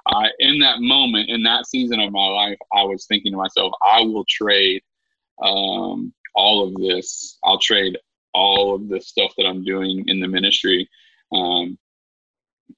I, 0.08 0.30
in 0.40 0.60
that 0.60 0.82
moment, 0.82 1.30
in 1.30 1.44
that 1.44 1.66
season 1.66 2.02
of 2.02 2.12
my 2.12 2.28
life, 2.28 2.58
I 2.74 2.84
was 2.84 3.06
thinking 3.06 3.32
to 3.32 3.38
myself, 3.38 3.72
I 3.82 4.02
will 4.02 4.26
trade 4.28 4.84
um, 5.42 6.14
all 6.36 6.68
of 6.68 6.76
this. 6.76 7.38
I'll 7.46 7.60
trade 7.60 7.98
all 8.34 8.76
of 8.76 8.90
the 8.90 9.00
stuff 9.00 9.32
that 9.38 9.46
I'm 9.46 9.64
doing 9.64 10.04
in 10.08 10.20
the 10.20 10.28
ministry. 10.28 10.90
Um, 11.32 11.78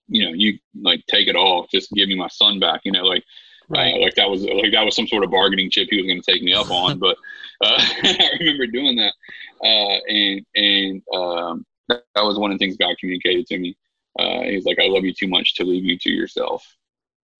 you 0.07 0.25
know, 0.25 0.31
you 0.33 0.59
like 0.81 1.05
take 1.07 1.27
it 1.27 1.35
all. 1.35 1.67
Just 1.71 1.91
give 1.91 2.07
me 2.07 2.15
my 2.15 2.27
son 2.27 2.59
back. 2.59 2.81
You 2.83 2.91
know, 2.91 3.03
like 3.03 3.23
Right. 3.67 3.95
uh, 3.95 3.97
like 3.97 4.15
that 4.15 4.29
was 4.29 4.43
like 4.43 4.71
that 4.73 4.83
was 4.83 4.95
some 4.95 5.07
sort 5.07 5.23
of 5.23 5.31
bargaining 5.31 5.71
chip 5.71 5.87
he 5.89 5.97
was 5.97 6.05
going 6.05 6.21
to 6.21 6.31
take 6.31 6.43
me 6.43 6.53
up 6.53 6.69
on. 6.69 6.99
but 6.99 7.17
uh, 7.61 7.79
I 8.03 8.29
remember 8.39 8.67
doing 8.67 8.95
that, 8.97 9.13
uh, 9.63 9.99
and 10.07 10.45
and 10.55 11.01
um, 11.13 11.65
that, 11.87 12.03
that 12.13 12.23
was 12.23 12.37
one 12.37 12.51
of 12.51 12.59
the 12.59 12.63
things 12.63 12.77
God 12.77 12.95
communicated 12.99 13.47
to 13.47 13.57
me. 13.57 13.75
Uh, 14.19 14.43
he's 14.43 14.65
like, 14.65 14.79
"I 14.79 14.87
love 14.87 15.03
you 15.03 15.13
too 15.13 15.27
much 15.27 15.55
to 15.55 15.63
leave 15.63 15.83
you 15.83 15.97
to 15.97 16.09
yourself," 16.11 16.63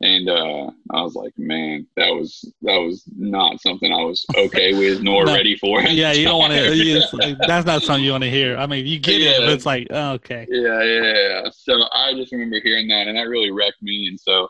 and 0.02 0.30
uh, 0.30 0.72
I 0.92 1.02
was 1.02 1.16
like, 1.16 1.34
"Man, 1.38 1.88
that 1.96 2.10
was 2.10 2.42
that 2.62 2.78
was 2.78 3.04
not 3.16 3.62
something 3.62 3.94
I 3.94 4.04
was 4.04 4.26
okay 4.36 4.74
with 4.74 5.02
nor 5.02 5.26
No. 5.26 5.34
ready 5.34 5.56
for." 5.56 5.82
Yeah, 5.82 6.12
you 6.12 6.26
don't 6.26 6.40
want 6.40 6.54
to. 6.54 7.36
That's 7.48 7.66
not 7.66 7.82
something 7.82 8.04
you 8.04 8.12
want 8.12 8.24
to 8.24 8.30
hear. 8.30 8.58
I 8.58 8.68
mean, 8.68 8.86
you 8.86 9.00
get 9.00 9.22
it, 9.22 9.40
but 9.40 9.50
it's 9.50 9.66
like, 9.66 9.88
oh, 9.92 10.14
okay. 10.14 10.46
Yeah, 10.50 10.84
yeah, 10.84 11.14
yeah. 11.14 11.50
So 11.52 11.82
I 11.94 12.14
just 12.14 12.32
remember 12.32 12.60
hearing 12.62 12.88
that, 12.90 13.08
and 13.08 13.18
that 13.18 13.28
really 13.28 13.52
wrecked 13.52 13.82
me. 13.82 14.08
And 14.08 14.20
so, 14.20 14.50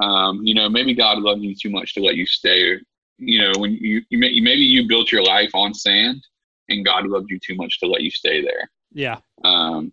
um, 0.00 0.44
you 0.44 0.54
know, 0.54 0.68
maybe 0.68 0.94
God 0.94 1.18
loved 1.18 1.42
you 1.42 1.54
too 1.54 1.70
much 1.70 1.94
to 1.94 2.00
let 2.00 2.16
you 2.16 2.26
stay. 2.26 2.78
You 3.18 3.38
know, 3.38 3.52
when 3.58 3.72
you, 3.72 4.02
you 4.10 4.18
may, 4.18 4.40
maybe 4.40 4.62
you 4.62 4.88
built 4.88 5.10
your 5.10 5.22
life 5.22 5.50
on 5.54 5.72
sand, 5.72 6.22
and 6.68 6.84
God 6.84 7.06
loved 7.06 7.30
you 7.30 7.38
too 7.38 7.54
much 7.54 7.80
to 7.80 7.86
let 7.86 8.02
you 8.02 8.10
stay 8.10 8.42
there. 8.42 8.70
Yeah. 8.92 9.18
Um, 9.44 9.92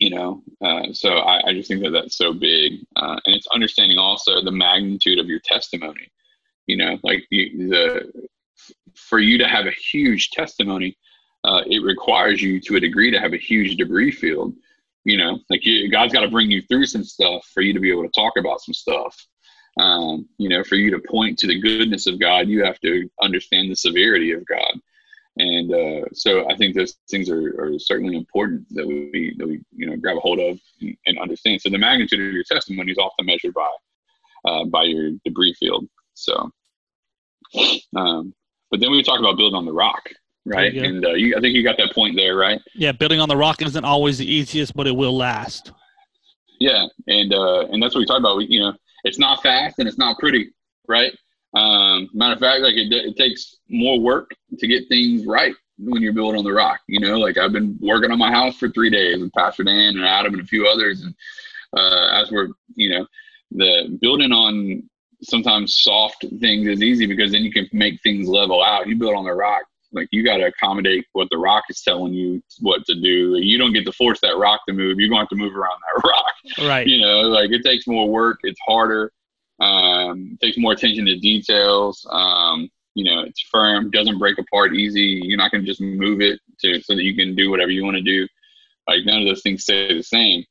you 0.00 0.10
know, 0.10 0.42
uh, 0.64 0.92
so 0.92 1.18
I, 1.18 1.50
I 1.50 1.54
just 1.54 1.68
think 1.68 1.82
that 1.84 1.90
that's 1.90 2.16
so 2.16 2.32
big, 2.32 2.84
uh, 2.96 3.20
and 3.26 3.36
it's 3.36 3.46
understanding 3.54 3.98
also 3.98 4.42
the 4.42 4.50
magnitude 4.50 5.20
of 5.20 5.28
your 5.28 5.40
testimony. 5.44 6.08
You 6.66 6.78
know, 6.78 6.98
like 7.04 7.26
you, 7.30 7.68
the 7.68 8.28
for 8.94 9.20
you 9.20 9.38
to 9.38 9.46
have 9.46 9.66
a 9.66 9.70
huge 9.72 10.30
testimony, 10.30 10.96
uh, 11.44 11.62
it 11.66 11.82
requires 11.84 12.42
you 12.42 12.60
to 12.60 12.76
a 12.76 12.80
degree 12.80 13.10
to 13.10 13.20
have 13.20 13.34
a 13.34 13.38
huge 13.38 13.76
debris 13.76 14.12
field 14.12 14.54
You 15.04 15.16
know, 15.16 15.40
like 15.48 15.64
you, 15.64 15.90
God's 15.90 16.12
got 16.12 16.20
to 16.22 16.28
bring 16.30 16.50
you 16.50 16.62
through 16.62 16.86
some 16.86 17.04
stuff 17.04 17.46
for 17.54 17.62
you 17.62 17.72
to 17.72 17.80
be 17.80 17.90
able 17.90 18.02
to 18.04 18.10
talk 18.10 18.34
about 18.38 18.60
some 18.60 18.74
stuff. 18.74 19.16
Um, 19.78 20.28
you 20.38 20.48
know, 20.48 20.62
for 20.64 20.76
you 20.76 20.90
to 20.90 20.98
point 20.98 21.38
to 21.38 21.46
the 21.46 21.60
goodness 21.60 22.06
of 22.06 22.20
God, 22.20 22.48
you 22.48 22.64
have 22.64 22.80
to 22.80 23.08
understand 23.22 23.70
the 23.70 23.76
severity 23.76 24.32
of 24.32 24.44
God. 24.46 24.80
And 25.36 25.72
uh, 25.72 26.08
so 26.12 26.50
I 26.50 26.56
think 26.56 26.74
those 26.74 26.96
things 27.08 27.30
are, 27.30 27.54
are, 27.58 27.78
certainly 27.78 28.16
important 28.16 28.66
that 28.70 28.86
we 28.86 29.34
that 29.38 29.46
we 29.46 29.60
you 29.74 29.86
know 29.86 29.96
grab 29.96 30.16
a 30.16 30.20
hold 30.20 30.40
of 30.40 30.58
and, 30.80 30.96
and 31.06 31.18
understand. 31.18 31.60
So 31.62 31.70
the 31.70 31.78
magnitude 31.78 32.20
of 32.20 32.32
your 32.32 32.44
testimony 32.44 32.90
is 32.92 32.98
often 32.98 33.26
measured 33.26 33.54
by 33.54 33.68
uh, 34.44 34.64
by 34.64 34.84
your 34.84 35.12
debris 35.24 35.54
field. 35.54 35.88
So, 36.14 36.50
um, 37.96 38.34
but 38.70 38.80
then 38.80 38.90
we 38.90 39.02
talk 39.02 39.20
about 39.20 39.36
building 39.36 39.56
on 39.56 39.64
the 39.64 39.72
rock, 39.72 40.08
right? 40.44 40.74
And 40.74 41.04
uh, 41.04 41.12
you, 41.12 41.36
I 41.36 41.40
think 41.40 41.54
you 41.54 41.62
got 41.62 41.76
that 41.78 41.94
point 41.94 42.16
there, 42.16 42.36
right? 42.36 42.60
Yeah, 42.74 42.92
building 42.92 43.20
on 43.20 43.28
the 43.28 43.36
rock 43.36 43.62
isn't 43.62 43.84
always 43.84 44.18
the 44.18 44.30
easiest, 44.30 44.74
but 44.74 44.88
it 44.88 44.96
will 44.96 45.16
last. 45.16 45.72
Yeah, 46.58 46.86
and 47.06 47.32
uh, 47.32 47.66
and 47.68 47.82
that's 47.82 47.94
what 47.94 48.00
we 48.00 48.06
talk 48.06 48.18
about. 48.18 48.36
We, 48.36 48.46
you 48.46 48.60
know, 48.60 48.74
it's 49.04 49.18
not 49.18 49.42
fast 49.42 49.78
and 49.78 49.88
it's 49.88 49.98
not 49.98 50.18
pretty, 50.18 50.50
right? 50.88 51.16
Um, 51.54 52.08
matter 52.14 52.34
of 52.34 52.40
fact, 52.40 52.60
like 52.60 52.74
it, 52.74 52.92
it 52.92 53.16
takes 53.16 53.56
more 53.68 53.98
work 53.98 54.30
to 54.58 54.66
get 54.66 54.88
things 54.88 55.26
right 55.26 55.54
when 55.78 56.02
you're 56.02 56.12
building 56.12 56.38
on 56.38 56.44
the 56.44 56.52
rock. 56.52 56.80
You 56.86 57.00
know, 57.00 57.18
like 57.18 57.38
I've 57.38 57.52
been 57.52 57.78
working 57.80 58.10
on 58.10 58.18
my 58.18 58.30
house 58.30 58.56
for 58.56 58.68
three 58.68 58.90
days 58.90 59.20
with 59.20 59.32
Pastor 59.32 59.64
Dan 59.64 59.96
and 59.96 60.04
Adam 60.04 60.34
and 60.34 60.42
a 60.42 60.46
few 60.46 60.66
others, 60.66 61.02
and 61.02 61.14
uh, 61.76 62.20
as 62.22 62.30
we're 62.30 62.48
you 62.76 62.90
know 62.90 63.06
the 63.52 63.98
building 64.00 64.32
on 64.32 64.88
sometimes 65.22 65.82
soft 65.82 66.24
things 66.40 66.66
is 66.66 66.82
easy 66.82 67.06
because 67.06 67.32
then 67.32 67.42
you 67.42 67.52
can 67.52 67.68
make 67.72 68.00
things 68.02 68.28
level 68.28 68.62
out. 68.62 68.86
You 68.86 68.96
build 68.96 69.16
on 69.16 69.24
the 69.24 69.34
rock, 69.34 69.64
like 69.92 70.08
you 70.12 70.24
got 70.24 70.38
to 70.38 70.44
accommodate 70.44 71.06
what 71.12 71.28
the 71.30 71.36
rock 71.36 71.64
is 71.68 71.82
telling 71.82 72.14
you 72.14 72.42
what 72.60 72.84
to 72.86 72.94
do. 72.94 73.36
You 73.38 73.58
don't 73.58 73.72
get 73.72 73.84
to 73.86 73.92
force 73.92 74.20
that 74.20 74.36
rock 74.36 74.60
to 74.68 74.74
move. 74.74 74.98
You're 74.98 75.08
going 75.08 75.18
to 75.18 75.22
have 75.22 75.28
to 75.30 75.36
move 75.36 75.56
around 75.56 75.78
that 75.80 76.08
rock. 76.58 76.68
Right. 76.68 76.86
You 76.86 77.00
know, 77.00 77.20
like 77.22 77.50
it 77.50 77.62
takes 77.64 77.86
more 77.86 78.08
work. 78.08 78.38
It's 78.44 78.60
harder. 78.66 79.12
Um, 79.60 80.38
takes 80.40 80.56
more 80.56 80.72
attention 80.72 81.04
to 81.06 81.18
details. 81.18 82.06
Um, 82.10 82.70
you 82.94 83.04
know, 83.04 83.20
it's 83.20 83.40
firm, 83.50 83.90
doesn't 83.90 84.18
break 84.18 84.38
apart 84.38 84.74
easy. 84.74 85.20
You're 85.22 85.38
not 85.38 85.52
going 85.52 85.62
to 85.62 85.66
just 85.66 85.80
move 85.80 86.20
it 86.20 86.40
to 86.60 86.80
so 86.82 86.94
that 86.94 87.02
you 87.02 87.14
can 87.14 87.34
do 87.34 87.50
whatever 87.50 87.70
you 87.70 87.84
want 87.84 87.96
to 87.96 88.02
do. 88.02 88.26
Like 88.88 89.04
none 89.04 89.20
of 89.20 89.28
those 89.28 89.42
things 89.42 89.62
stay 89.62 89.94
the 89.94 90.02
same. 90.02 90.44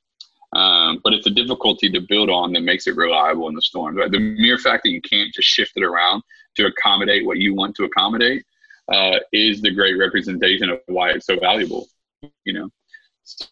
Um, 0.53 0.99
but 1.03 1.13
it's 1.13 1.27
a 1.27 1.31
difficulty 1.31 1.91
to 1.91 2.01
build 2.07 2.29
on 2.29 2.53
that 2.53 2.61
makes 2.61 2.87
it 2.87 2.95
reliable 2.95 3.49
in 3.49 3.55
the 3.55 3.61
storms. 3.61 3.97
Right? 3.97 4.11
The 4.11 4.19
mere 4.19 4.57
fact 4.57 4.83
that 4.83 4.91
you 4.91 5.01
can't 5.01 5.33
just 5.33 5.47
shift 5.47 5.73
it 5.75 5.83
around 5.83 6.23
to 6.55 6.65
accommodate 6.65 7.25
what 7.25 7.37
you 7.37 7.53
want 7.53 7.75
to 7.75 7.83
accommodate 7.83 8.43
uh, 8.91 9.19
is 9.31 9.61
the 9.61 9.71
great 9.71 9.97
representation 9.97 10.69
of 10.69 10.79
why 10.87 11.11
it's 11.11 11.27
so 11.27 11.39
valuable. 11.39 11.87
You 12.45 12.53
know, 12.53 12.69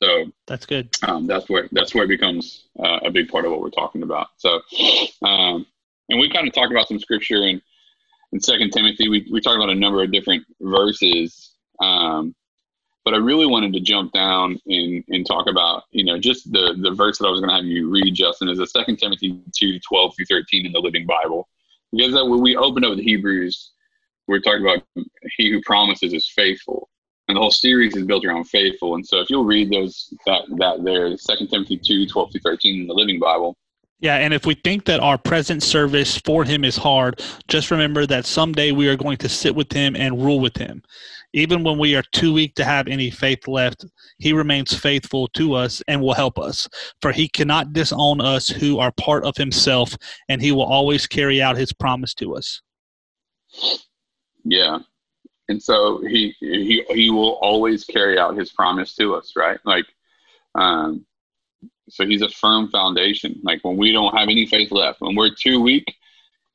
so 0.01 0.25
that's 0.45 0.65
good. 0.65 0.89
Um, 1.07 1.27
that's 1.27 1.49
where 1.49 1.67
that's 1.71 1.93
where 1.93 2.05
it 2.05 2.09
becomes 2.09 2.67
uh, 2.79 2.99
a 3.03 3.11
big 3.11 3.29
part 3.29 3.45
of 3.45 3.51
what 3.51 3.61
we're 3.61 3.69
talking 3.69 4.03
about. 4.03 4.27
So, 4.37 4.61
um, 5.21 5.65
and 6.09 6.19
we 6.19 6.29
kind 6.29 6.47
of 6.47 6.53
talked 6.53 6.71
about 6.71 6.87
some 6.87 6.99
scripture 6.99 7.45
in 7.45 7.61
in 8.31 8.39
Second 8.39 8.71
Timothy. 8.71 9.09
We 9.09 9.27
we 9.31 9.41
talked 9.41 9.57
about 9.57 9.69
a 9.69 9.75
number 9.75 10.03
of 10.03 10.11
different 10.11 10.45
verses. 10.61 11.53
Um, 11.81 12.35
but 13.07 13.13
I 13.13 13.19
really 13.19 13.45
wanted 13.45 13.71
to 13.71 13.79
jump 13.79 14.11
down 14.11 14.59
and, 14.67 15.01
and 15.07 15.25
talk 15.25 15.47
about, 15.47 15.83
you 15.91 16.03
know, 16.03 16.19
just 16.19 16.51
the, 16.51 16.75
the 16.77 16.91
verse 16.91 17.17
that 17.17 17.25
I 17.25 17.29
was 17.29 17.39
going 17.39 17.47
to 17.47 17.55
have 17.55 17.63
you 17.63 17.89
read, 17.89 18.13
Justin, 18.13 18.49
is 18.49 18.59
a 18.59 18.67
Second 18.67 18.97
Timothy 18.97 19.39
2, 19.55 19.79
12 19.79 20.13
through 20.13 20.25
13 20.25 20.65
in 20.65 20.73
the 20.73 20.81
Living 20.81 21.05
Bible. 21.05 21.47
Because 21.93 22.11
that 22.11 22.25
when 22.25 22.41
we 22.41 22.57
opened 22.57 22.83
up 22.83 22.89
with 22.89 22.99
Hebrews, 22.99 23.71
we're 24.27 24.41
talking 24.41 24.61
about 24.61 24.83
he 25.37 25.49
who 25.49 25.61
promises 25.61 26.11
is 26.11 26.27
faithful. 26.27 26.89
And 27.27 27.35
the 27.35 27.41
whole 27.41 27.51
series 27.51 27.95
is 27.95 28.05
built 28.05 28.25
around 28.25 28.45
faithful. 28.45 28.95
And 28.95 29.05
so 29.05 29.19
if 29.19 29.29
you'll 29.29 29.45
read 29.45 29.69
those, 29.69 30.13
that, 30.25 30.43
that 30.57 30.83
there, 30.83 31.17
Second 31.17 31.49
Timothy 31.49 31.77
2, 31.77 32.07
12 32.07 32.31
through 32.31 32.41
13 32.41 32.81
in 32.81 32.87
the 32.87 32.93
Living 32.93 33.19
Bible, 33.19 33.57
yeah, 33.99 34.17
and 34.17 34.31
if 34.31 34.45
we 34.45 34.53
think 34.53 34.85
that 34.85 34.99
our 34.99 35.17
present 35.17 35.63
service 35.63 36.17
for 36.19 36.43
him 36.43 36.63
is 36.63 36.77
hard, 36.77 37.19
just 37.47 37.71
remember 37.71 38.05
that 38.05 38.27
someday 38.27 38.71
we 38.71 38.87
are 38.89 38.95
going 38.95 39.17
to 39.17 39.29
sit 39.29 39.55
with 39.55 39.71
him 39.71 39.95
and 39.95 40.23
rule 40.23 40.39
with 40.39 40.55
him. 40.55 40.83
Even 41.33 41.63
when 41.63 41.79
we 41.79 41.95
are 41.95 42.03
too 42.11 42.31
weak 42.31 42.53
to 42.55 42.63
have 42.63 42.87
any 42.87 43.09
faith 43.09 43.47
left, 43.47 43.85
he 44.19 44.33
remains 44.33 44.73
faithful 44.75 45.27
to 45.29 45.55
us 45.55 45.81
and 45.87 45.99
will 45.99 46.13
help 46.13 46.37
us. 46.37 46.67
For 47.01 47.11
he 47.11 47.27
cannot 47.27 47.73
disown 47.73 48.21
us 48.21 48.47
who 48.47 48.77
are 48.77 48.91
part 48.91 49.23
of 49.23 49.35
himself, 49.35 49.95
and 50.29 50.41
he 50.41 50.51
will 50.51 50.65
always 50.65 51.07
carry 51.07 51.41
out 51.41 51.57
his 51.57 51.73
promise 51.73 52.13
to 52.15 52.35
us. 52.35 52.61
Yeah. 54.43 54.79
And 55.49 55.61
so 55.61 56.01
he 56.05 56.35
he 56.39 56.83
he 56.89 57.09
will 57.09 57.39
always 57.41 57.85
carry 57.85 58.19
out 58.19 58.37
his 58.37 58.51
promise 58.51 58.95
to 58.95 59.15
us, 59.15 59.33
right? 59.35 59.59
Like 59.65 59.85
um 60.55 61.05
so 61.89 62.05
he's 62.05 62.21
a 62.21 62.29
firm 62.29 62.69
foundation. 62.69 63.39
Like 63.43 63.63
when 63.63 63.77
we 63.77 63.91
don't 63.91 64.15
have 64.15 64.27
any 64.27 64.45
faith 64.45 64.71
left, 64.71 65.01
when 65.01 65.15
we're 65.15 65.33
too 65.33 65.61
weak, 65.61 65.85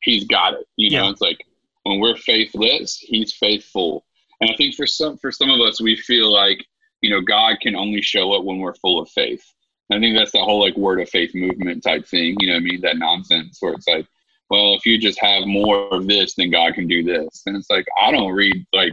he's 0.03 0.25
got 0.25 0.55
it. 0.55 0.67
You 0.77 0.91
know, 0.91 1.05
yeah. 1.05 1.11
it's 1.11 1.21
like 1.21 1.45
when 1.85 2.01
we're 2.01 2.17
faithless, 2.17 2.99
he's 2.99 3.33
faithful. 3.33 4.05
And 4.41 4.51
I 4.51 4.55
think 4.57 4.75
for 4.75 4.87
some 4.87 5.17
for 5.17 5.33
some 5.33 5.51
of 5.51 5.61
us, 5.61 5.81
we 5.81 5.97
feel 5.97 6.33
like 6.33 6.65
you 7.01 7.11
know 7.11 7.21
God 7.21 7.61
can 7.61 7.75
only 7.75 8.03
show 8.03 8.33
up 8.33 8.45
when 8.45 8.59
we're 8.59 8.75
full 8.75 9.01
of 9.01 9.09
faith. 9.11 9.45
And 9.89 9.99
I 9.99 10.01
think 10.01 10.17
that's 10.17 10.33
the 10.33 10.39
whole 10.39 10.61
like 10.61 10.77
word 10.77 11.01
of 11.01 11.09
faith 11.09 11.35
movement 11.35 11.83
type 11.83 12.07
thing. 12.07 12.37
You 12.41 12.49
know, 12.49 12.57
I 12.57 12.61
mean 12.61 12.81
that 12.83 12.99
nonsense 12.99 13.59
where 13.61 13.73
it's 13.73 13.89
like, 13.89 14.07
well, 14.53 14.75
if 14.75 14.85
you 14.85 14.99
just 14.99 15.19
have 15.19 15.47
more 15.47 15.89
of 15.89 16.07
this, 16.07 16.35
then 16.35 16.51
God 16.51 16.75
can 16.75 16.87
do 16.87 17.03
this. 17.03 17.43
And 17.47 17.57
it's 17.57 17.71
like 17.71 17.87
I 17.99 18.13
don't 18.13 18.33
read 18.33 18.67
like. 18.75 18.93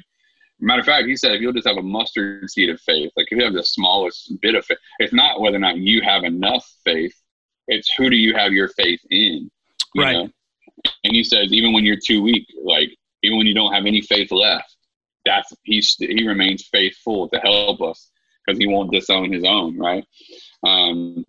Matter 0.61 0.81
of 0.81 0.85
fact, 0.85 1.07
he 1.07 1.15
said 1.15 1.33
if 1.33 1.41
you'll 1.41 1.53
just 1.53 1.67
have 1.67 1.77
a 1.77 1.81
mustard 1.81 2.49
seed 2.49 2.69
of 2.69 2.81
faith, 2.81 3.11
like 3.15 3.27
if 3.29 3.37
you 3.37 3.45
have 3.45 3.53
the 3.53 3.63
smallest 3.63 4.33
bit 4.41 4.55
of 4.55 4.65
faith, 4.65 4.77
it's 4.99 5.13
not 5.13 5.39
whether 5.39 5.55
or 5.55 5.59
not 5.59 5.77
you 5.77 6.01
have 6.01 6.25
enough 6.25 6.69
faith, 6.83 7.13
it's 7.67 7.89
who 7.97 8.09
do 8.09 8.17
you 8.17 8.35
have 8.35 8.51
your 8.51 8.67
faith 8.69 8.99
in. 9.09 9.49
You 9.95 10.03
right. 10.03 10.13
Know? 10.13 10.29
And 11.05 11.15
he 11.15 11.23
says 11.23 11.53
even 11.53 11.71
when 11.73 11.85
you're 11.85 11.95
too 12.05 12.21
weak, 12.21 12.45
like 12.61 12.89
even 13.23 13.37
when 13.37 13.47
you 13.47 13.53
don't 13.53 13.73
have 13.73 13.85
any 13.85 14.01
faith 14.01 14.31
left, 14.31 14.75
that's 15.25 15.53
he's 15.63 15.95
he 15.97 16.25
remains 16.25 16.67
faithful 16.71 17.29
to 17.29 17.39
help 17.39 17.81
us 17.81 18.11
because 18.45 18.57
he 18.57 18.67
won't 18.67 18.91
disown 18.91 19.31
his 19.31 19.43
own, 19.45 19.77
right? 19.77 20.05
Um, 20.65 21.25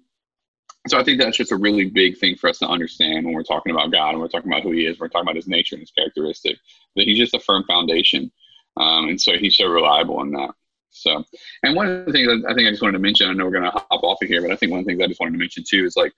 so 0.89 0.99
I 0.99 1.05
think 1.05 1.21
that's 1.21 1.37
just 1.37 1.53
a 1.53 1.57
really 1.57 1.85
big 1.85 2.19
thing 2.19 2.37
for 2.37 2.49
us 2.49 2.59
to 2.59 2.69
understand 2.69 3.25
when 3.25 3.35
we're 3.35 3.43
talking 3.43 3.73
about 3.73 3.93
God 3.93 4.11
and 4.11 4.21
we're 4.21 4.29
talking 4.29 4.51
about 4.51 4.63
who 4.63 4.73
He 4.73 4.87
is. 4.87 4.99
We're 4.99 5.09
talking 5.09 5.27
about 5.27 5.37
His 5.37 5.49
nature 5.49 5.77
and 5.77 5.81
His 5.81 5.91
characteristic. 5.91 6.57
That 6.97 7.05
He's 7.05 7.19
just 7.19 7.35
a 7.35 7.41
firm 7.41 7.65
foundation, 7.65 8.31
um, 8.77 9.09
and 9.09 9.21
so 9.21 9.37
He's 9.39 9.57
so 9.57 9.67
reliable 9.67 10.23
in 10.23 10.33
that. 10.33 10.51
So, 10.91 11.25
and 11.63 11.77
one 11.77 11.87
of 11.87 12.07
the 12.07 12.13
things 12.13 12.45
I 12.49 12.55
think 12.55 12.67
I 12.67 12.71
just 12.71 12.83
wanted 12.83 12.95
to 12.95 12.99
mention, 12.99 13.29
I 13.29 13.33
know 13.33 13.45
we're 13.45 13.53
going 13.53 13.65
to 13.65 13.71
hop 13.71 14.03
off 14.03 14.23
of 14.23 14.29
here, 14.29 14.43
but 14.43 14.51
I 14.51 14.57
think 14.57 14.73
one 14.73 14.81
of 14.81 14.87
the 14.87 14.91
things 14.91 15.03
I 15.03 15.07
just 15.07 15.21
wanted 15.21 15.33
to 15.33 15.39
mention 15.39 15.65
too 15.69 15.85
is 15.85 15.97
like, 15.97 16.13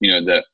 you 0.00 0.10
know, 0.10 0.24
that 0.24 0.46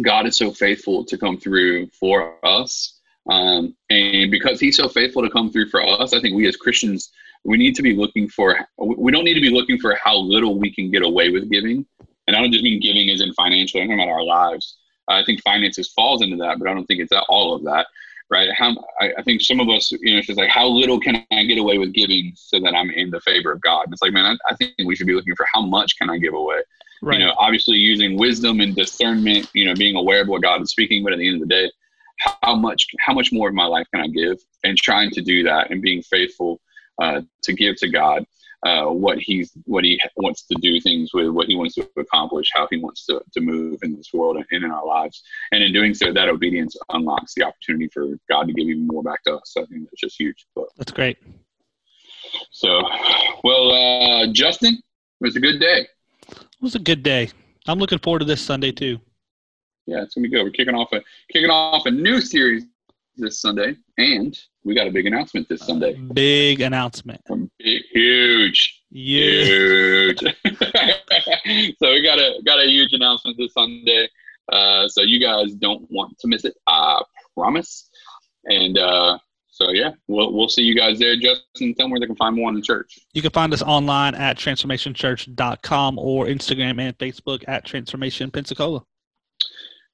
God 0.00 0.26
is 0.26 0.36
so 0.36 0.50
faithful 0.50 1.04
to 1.04 1.16
come 1.16 1.38
through 1.38 1.86
for 1.88 2.44
us 2.44 3.00
um, 3.28 3.76
and 3.90 4.30
because 4.30 4.58
he's 4.58 4.76
so 4.76 4.88
faithful 4.88 5.22
to 5.22 5.30
come 5.30 5.50
through 5.50 5.68
for 5.68 5.82
us, 5.82 6.12
I 6.12 6.20
think 6.20 6.34
we 6.34 6.48
as 6.48 6.56
Christians, 6.56 7.12
we 7.44 7.56
need 7.56 7.74
to 7.76 7.82
be 7.82 7.94
looking 7.94 8.28
for, 8.28 8.56
we 8.78 9.12
don't 9.12 9.24
need 9.24 9.34
to 9.34 9.40
be 9.40 9.50
looking 9.50 9.78
for 9.78 9.96
how 10.02 10.16
little 10.16 10.58
we 10.58 10.72
can 10.72 10.90
get 10.90 11.02
away 11.02 11.30
with 11.30 11.50
giving. 11.50 11.86
And 12.26 12.36
I 12.36 12.40
don't 12.40 12.52
just 12.52 12.64
mean 12.64 12.80
giving 12.80 13.10
as 13.10 13.20
in 13.20 13.32
financial, 13.34 13.80
I'm 13.80 13.88
talking 13.88 14.00
about 14.00 14.12
our 14.12 14.22
lives. 14.22 14.76
I 15.08 15.24
think 15.24 15.42
finances 15.42 15.92
falls 15.92 16.22
into 16.22 16.36
that, 16.36 16.58
but 16.58 16.68
I 16.68 16.74
don't 16.74 16.86
think 16.86 17.00
it's 17.00 17.12
all 17.28 17.54
of 17.54 17.64
that, 17.64 17.86
right? 18.30 18.48
How 18.56 18.74
I, 19.00 19.12
I, 19.18 19.22
think 19.22 19.42
some 19.42 19.58
of 19.58 19.68
us, 19.68 19.90
you 19.90 20.12
know, 20.12 20.18
it's 20.18 20.28
just 20.28 20.38
like 20.38 20.48
how 20.48 20.66
little 20.66 21.00
can 21.00 21.26
I 21.32 21.44
get 21.44 21.58
away 21.58 21.78
with 21.78 21.92
giving 21.92 22.32
so 22.36 22.60
that 22.60 22.74
I'm 22.74 22.90
in 22.90 23.10
the 23.10 23.20
favor 23.20 23.52
of 23.52 23.60
God? 23.60 23.86
It's 23.90 24.00
like, 24.00 24.12
man, 24.12 24.24
I, 24.26 24.52
I 24.52 24.56
think 24.56 24.74
we 24.84 24.94
should 24.94 25.08
be 25.08 25.14
looking 25.14 25.34
for 25.34 25.46
how 25.52 25.62
much 25.62 25.98
can 25.98 26.08
I 26.08 26.18
give 26.18 26.34
away. 26.34 26.58
Right. 27.02 27.18
You 27.18 27.26
know, 27.26 27.34
obviously 27.36 27.76
using 27.76 28.16
wisdom 28.16 28.60
and 28.60 28.76
discernment, 28.76 29.50
you 29.54 29.64
know, 29.64 29.74
being 29.74 29.96
aware 29.96 30.22
of 30.22 30.28
what 30.28 30.42
God 30.42 30.62
is 30.62 30.70
speaking, 30.70 31.02
but 31.02 31.12
at 31.12 31.18
the 31.18 31.26
end 31.26 31.42
of 31.42 31.48
the 31.48 31.52
day, 31.54 31.70
how 32.42 32.54
much 32.54 32.86
how 33.00 33.12
much 33.12 33.32
more 33.32 33.48
of 33.48 33.54
my 33.54 33.64
life 33.64 33.86
can 33.92 34.04
I 34.04 34.06
give, 34.06 34.38
and 34.62 34.78
trying 34.78 35.10
to 35.10 35.20
do 35.20 35.42
that 35.42 35.70
and 35.70 35.82
being 35.82 36.02
faithful 36.02 36.60
uh, 37.00 37.22
to 37.42 37.52
give 37.52 37.76
to 37.76 37.88
God 37.88 38.24
uh, 38.64 38.86
what 38.86 39.18
he's 39.18 39.52
what 39.64 39.84
he 39.84 40.00
wants 40.16 40.44
to 40.44 40.54
do 40.60 40.80
things 40.80 41.12
with, 41.12 41.28
what 41.30 41.48
he 41.48 41.56
wants 41.56 41.74
to 41.74 41.88
accomplish, 41.96 42.48
how 42.54 42.66
he 42.70 42.78
wants 42.78 43.06
to, 43.06 43.20
to 43.32 43.40
move 43.40 43.80
in 43.82 43.96
this 43.96 44.10
world 44.12 44.36
and 44.36 44.64
in 44.64 44.70
our 44.70 44.86
lives. 44.86 45.22
And 45.50 45.62
in 45.62 45.72
doing 45.72 45.94
so, 45.94 46.12
that 46.12 46.28
obedience 46.28 46.76
unlocks 46.90 47.34
the 47.34 47.44
opportunity 47.44 47.88
for 47.92 48.06
God 48.30 48.46
to 48.46 48.52
give 48.52 48.68
even 48.68 48.86
more 48.86 49.02
back 49.02 49.22
to 49.24 49.34
us. 49.34 49.54
I 49.56 49.64
think 49.66 49.84
that's 49.84 50.00
just 50.00 50.18
huge. 50.18 50.46
But, 50.54 50.66
that's 50.76 50.92
great. 50.92 51.18
So, 52.50 52.82
well, 53.44 53.72
uh, 53.72 54.32
Justin, 54.32 54.74
it 54.74 54.82
was 55.20 55.36
a 55.36 55.40
good 55.40 55.58
day. 55.58 55.86
It 56.30 56.62
was 56.62 56.74
a 56.74 56.80
good 56.80 57.02
day. 57.02 57.30
I'm 57.66 57.78
looking 57.78 57.98
forward 57.98 58.20
to 58.20 58.24
this 58.24 58.40
Sunday 58.40 58.72
too 58.72 59.00
yeah, 59.86 60.02
it's 60.02 60.14
gonna 60.14 60.28
be 60.28 60.30
good. 60.30 60.44
We're 60.44 60.50
kicking 60.50 60.74
off 60.74 60.92
a 60.92 61.02
kicking 61.32 61.50
off 61.50 61.86
a 61.86 61.90
new 61.90 62.20
series 62.20 62.64
this 63.16 63.40
Sunday, 63.40 63.76
and 63.98 64.36
we 64.64 64.74
got 64.74 64.86
a 64.86 64.90
big 64.90 65.06
announcement 65.06 65.48
this 65.48 65.62
Sunday. 65.62 65.94
Big 65.94 66.60
announcement. 66.60 67.20
Big, 67.58 67.82
huge, 67.92 68.82
yeah. 68.90 69.44
huge. 69.44 70.18
so 71.78 71.90
we 71.90 72.02
got 72.02 72.18
a 72.18 72.40
got 72.44 72.58
a 72.58 72.66
huge 72.66 72.92
announcement 72.92 73.36
this 73.38 73.52
Sunday. 73.52 74.08
Uh, 74.50 74.88
so 74.88 75.02
you 75.02 75.20
guys 75.20 75.52
don't 75.54 75.86
want 75.90 76.18
to 76.18 76.28
miss 76.28 76.44
it. 76.44 76.54
I 76.66 77.02
promise. 77.36 77.88
And 78.46 78.78
uh, 78.78 79.18
so 79.50 79.70
yeah, 79.70 79.92
we'll 80.08 80.32
we'll 80.32 80.48
see 80.48 80.62
you 80.62 80.74
guys 80.74 80.98
there. 80.98 81.16
Justin, 81.16 81.74
tell 81.74 81.84
them 81.84 81.90
where 81.90 82.00
they 82.00 82.06
can 82.06 82.16
find 82.16 82.34
more 82.34 82.48
on 82.48 82.54
the 82.54 82.62
church. 82.62 82.98
You 83.12 83.22
can 83.22 83.30
find 83.30 83.52
us 83.52 83.62
online 83.62 84.14
at 84.14 84.36
transformationchurch.com 84.38 85.98
or 85.98 86.26
Instagram 86.26 86.80
and 86.80 86.96
Facebook 86.98 87.44
at 87.46 87.64
Transformation 87.64 88.30
Pensacola. 88.30 88.82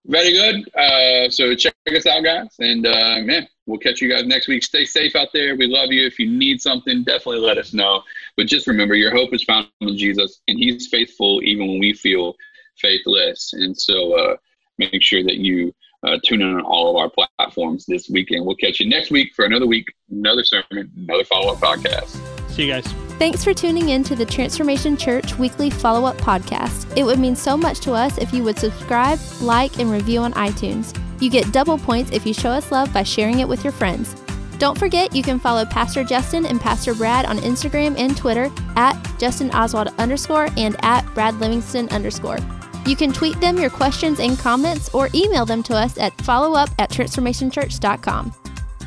Very 0.08 0.32
good. 0.32 0.74
Uh, 0.74 1.28
so 1.28 1.54
check 1.54 1.74
us 1.88 2.06
out, 2.06 2.24
guys, 2.24 2.48
and 2.58 2.86
uh, 2.86 3.20
man, 3.20 3.46
we'll 3.66 3.78
catch 3.78 4.00
you 4.00 4.08
guys 4.08 4.26
next 4.26 4.48
week. 4.48 4.64
Stay 4.64 4.86
safe 4.86 5.14
out 5.14 5.28
there. 5.34 5.54
We 5.54 5.66
love 5.66 5.92
you. 5.92 6.06
If 6.06 6.18
you 6.18 6.30
need 6.30 6.62
something, 6.62 7.04
definitely 7.04 7.40
let 7.40 7.58
us 7.58 7.74
know. 7.74 8.02
But 8.36 8.46
just 8.46 8.66
remember, 8.66 8.94
your 8.94 9.14
hope 9.14 9.34
is 9.34 9.44
found 9.44 9.68
in 9.82 9.98
Jesus, 9.98 10.40
and 10.48 10.58
He's 10.58 10.88
faithful 10.88 11.42
even 11.42 11.68
when 11.68 11.78
we 11.78 11.92
feel 11.92 12.34
faithless. 12.76 13.52
And 13.52 13.78
so, 13.78 14.18
uh, 14.18 14.36
make 14.78 15.02
sure 15.02 15.22
that 15.22 15.36
you 15.36 15.74
uh, 16.04 16.16
tune 16.24 16.40
in 16.40 16.54
on 16.54 16.62
all 16.62 16.90
of 16.90 16.96
our 16.96 17.10
platforms 17.10 17.84
this 17.86 18.08
weekend. 18.08 18.46
We'll 18.46 18.56
catch 18.56 18.80
you 18.80 18.88
next 18.88 19.10
week 19.10 19.34
for 19.34 19.44
another 19.44 19.66
week, 19.66 19.86
another 20.10 20.44
sermon, 20.44 20.90
another 20.96 21.24
follow 21.24 21.52
up 21.52 21.58
podcast. 21.58 22.16
See 22.50 22.66
you 22.66 22.72
guys. 22.72 23.07
Thanks 23.18 23.42
for 23.42 23.52
tuning 23.52 23.88
in 23.88 24.04
to 24.04 24.14
the 24.14 24.24
Transformation 24.24 24.96
Church 24.96 25.36
weekly 25.38 25.70
follow 25.70 26.06
up 26.06 26.16
podcast. 26.18 26.96
It 26.96 27.02
would 27.02 27.18
mean 27.18 27.34
so 27.34 27.56
much 27.56 27.80
to 27.80 27.92
us 27.92 28.16
if 28.16 28.32
you 28.32 28.44
would 28.44 28.56
subscribe, 28.60 29.18
like, 29.40 29.80
and 29.80 29.90
review 29.90 30.20
on 30.20 30.32
iTunes. 30.34 30.96
You 31.20 31.28
get 31.28 31.50
double 31.50 31.78
points 31.78 32.12
if 32.12 32.24
you 32.24 32.32
show 32.32 32.50
us 32.50 32.70
love 32.70 32.92
by 32.92 33.02
sharing 33.02 33.40
it 33.40 33.48
with 33.48 33.64
your 33.64 33.72
friends. 33.72 34.14
Don't 34.58 34.78
forget, 34.78 35.16
you 35.16 35.24
can 35.24 35.40
follow 35.40 35.64
Pastor 35.64 36.04
Justin 36.04 36.46
and 36.46 36.60
Pastor 36.60 36.94
Brad 36.94 37.26
on 37.26 37.38
Instagram 37.38 37.98
and 37.98 38.16
Twitter 38.16 38.52
at 38.76 38.96
Justin 39.18 39.50
Oswald 39.50 39.88
underscore 39.98 40.48
and 40.56 40.76
at 40.84 41.02
Brad 41.12 41.34
Livingston 41.40 41.88
underscore. 41.88 42.38
You 42.86 42.94
can 42.94 43.12
tweet 43.12 43.40
them 43.40 43.58
your 43.58 43.70
questions 43.70 44.20
and 44.20 44.38
comments 44.38 44.94
or 44.94 45.08
email 45.12 45.44
them 45.44 45.64
to 45.64 45.74
us 45.74 45.98
at 45.98 46.16
followup 46.18 46.72
at 46.78 46.90
transformationchurch.com. 46.90 48.32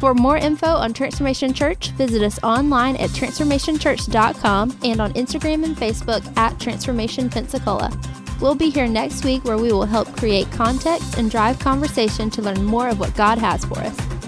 For 0.01 0.15
more 0.15 0.35
info 0.35 0.65
on 0.65 0.93
Transformation 0.93 1.53
Church, 1.53 1.91
visit 1.91 2.23
us 2.23 2.39
online 2.41 2.95
at 2.95 3.11
transformationchurch.com 3.11 4.79
and 4.83 4.99
on 4.99 5.13
Instagram 5.13 5.63
and 5.63 5.77
Facebook 5.77 6.25
at 6.35 6.59
Transformation 6.59 7.29
Pensacola. 7.29 7.95
We'll 8.41 8.55
be 8.55 8.71
here 8.71 8.87
next 8.87 9.23
week 9.23 9.45
where 9.45 9.59
we 9.59 9.71
will 9.71 9.85
help 9.85 10.11
create 10.17 10.51
context 10.53 11.19
and 11.19 11.29
drive 11.29 11.59
conversation 11.59 12.31
to 12.31 12.41
learn 12.41 12.63
more 12.63 12.89
of 12.89 12.99
what 12.99 13.13
God 13.13 13.37
has 13.37 13.63
for 13.63 13.77
us. 13.77 14.20